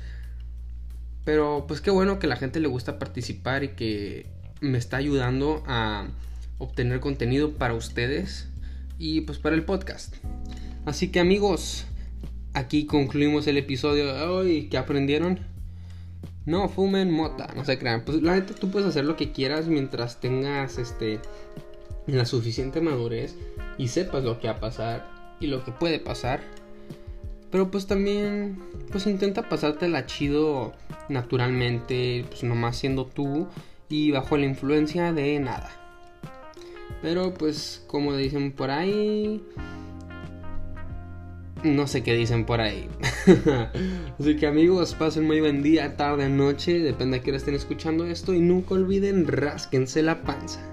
Pero 1.24 1.64
pues 1.68 1.80
qué 1.80 1.90
bueno 1.90 2.18
que 2.18 2.26
la 2.26 2.36
gente 2.36 2.60
le 2.60 2.68
gusta 2.68 2.98
participar 2.98 3.64
y 3.64 3.68
que 3.68 4.26
me 4.60 4.78
está 4.78 4.96
ayudando 4.96 5.62
a 5.66 6.08
obtener 6.58 7.00
contenido 7.00 7.52
para 7.52 7.74
ustedes 7.74 8.48
y 8.98 9.22
pues 9.22 9.38
para 9.38 9.54
el 9.54 9.64
podcast. 9.64 10.16
Así 10.84 11.10
que 11.10 11.20
amigos, 11.20 11.86
aquí 12.54 12.86
concluimos 12.86 13.46
el 13.46 13.56
episodio 13.56 14.12
de 14.14 14.22
hoy. 14.22 14.68
¿Qué 14.68 14.78
aprendieron? 14.78 15.52
no 16.44 16.68
fumen 16.68 17.10
mota, 17.10 17.48
no 17.54 17.64
se 17.64 17.78
crean. 17.78 18.04
Pues 18.04 18.22
la 18.22 18.34
neta 18.34 18.54
tú 18.54 18.70
puedes 18.70 18.88
hacer 18.88 19.04
lo 19.04 19.16
que 19.16 19.32
quieras 19.32 19.66
mientras 19.66 20.20
tengas 20.20 20.78
este 20.78 21.20
la 22.06 22.24
suficiente 22.26 22.80
madurez 22.80 23.36
y 23.78 23.88
sepas 23.88 24.24
lo 24.24 24.40
que 24.40 24.48
va 24.48 24.54
a 24.54 24.60
pasar 24.60 25.36
y 25.40 25.46
lo 25.46 25.64
que 25.64 25.72
puede 25.72 26.00
pasar. 26.00 26.40
Pero 27.52 27.70
pues 27.70 27.86
también 27.86 28.58
pues 28.90 29.06
intenta 29.06 29.48
pasártela 29.48 30.06
chido 30.06 30.72
naturalmente, 31.10 32.24
pues 32.28 32.42
nomás 32.42 32.78
siendo 32.78 33.06
tú 33.06 33.46
y 33.90 34.10
bajo 34.10 34.38
la 34.38 34.46
influencia 34.46 35.12
de 35.12 35.38
nada. 35.38 35.70
Pero 37.02 37.34
pues 37.34 37.84
como 37.86 38.16
dicen 38.16 38.52
por 38.52 38.70
ahí, 38.70 39.44
no 41.62 41.86
sé 41.86 42.02
qué 42.02 42.14
dicen 42.14 42.46
por 42.46 42.62
ahí. 42.62 42.88
Así 44.18 44.36
que 44.36 44.46
amigos, 44.46 44.94
pasen 44.94 45.26
muy 45.26 45.40
buen 45.40 45.62
día, 45.62 45.96
tarde, 45.96 46.30
noche, 46.30 46.78
depende 46.78 47.18
de 47.18 47.22
qué 47.22 47.36
estén 47.36 47.54
escuchando 47.54 48.06
esto 48.06 48.32
y 48.32 48.40
nunca 48.40 48.74
olviden, 48.74 49.26
rásquense 49.26 50.02
la 50.02 50.22
panza. 50.22 50.71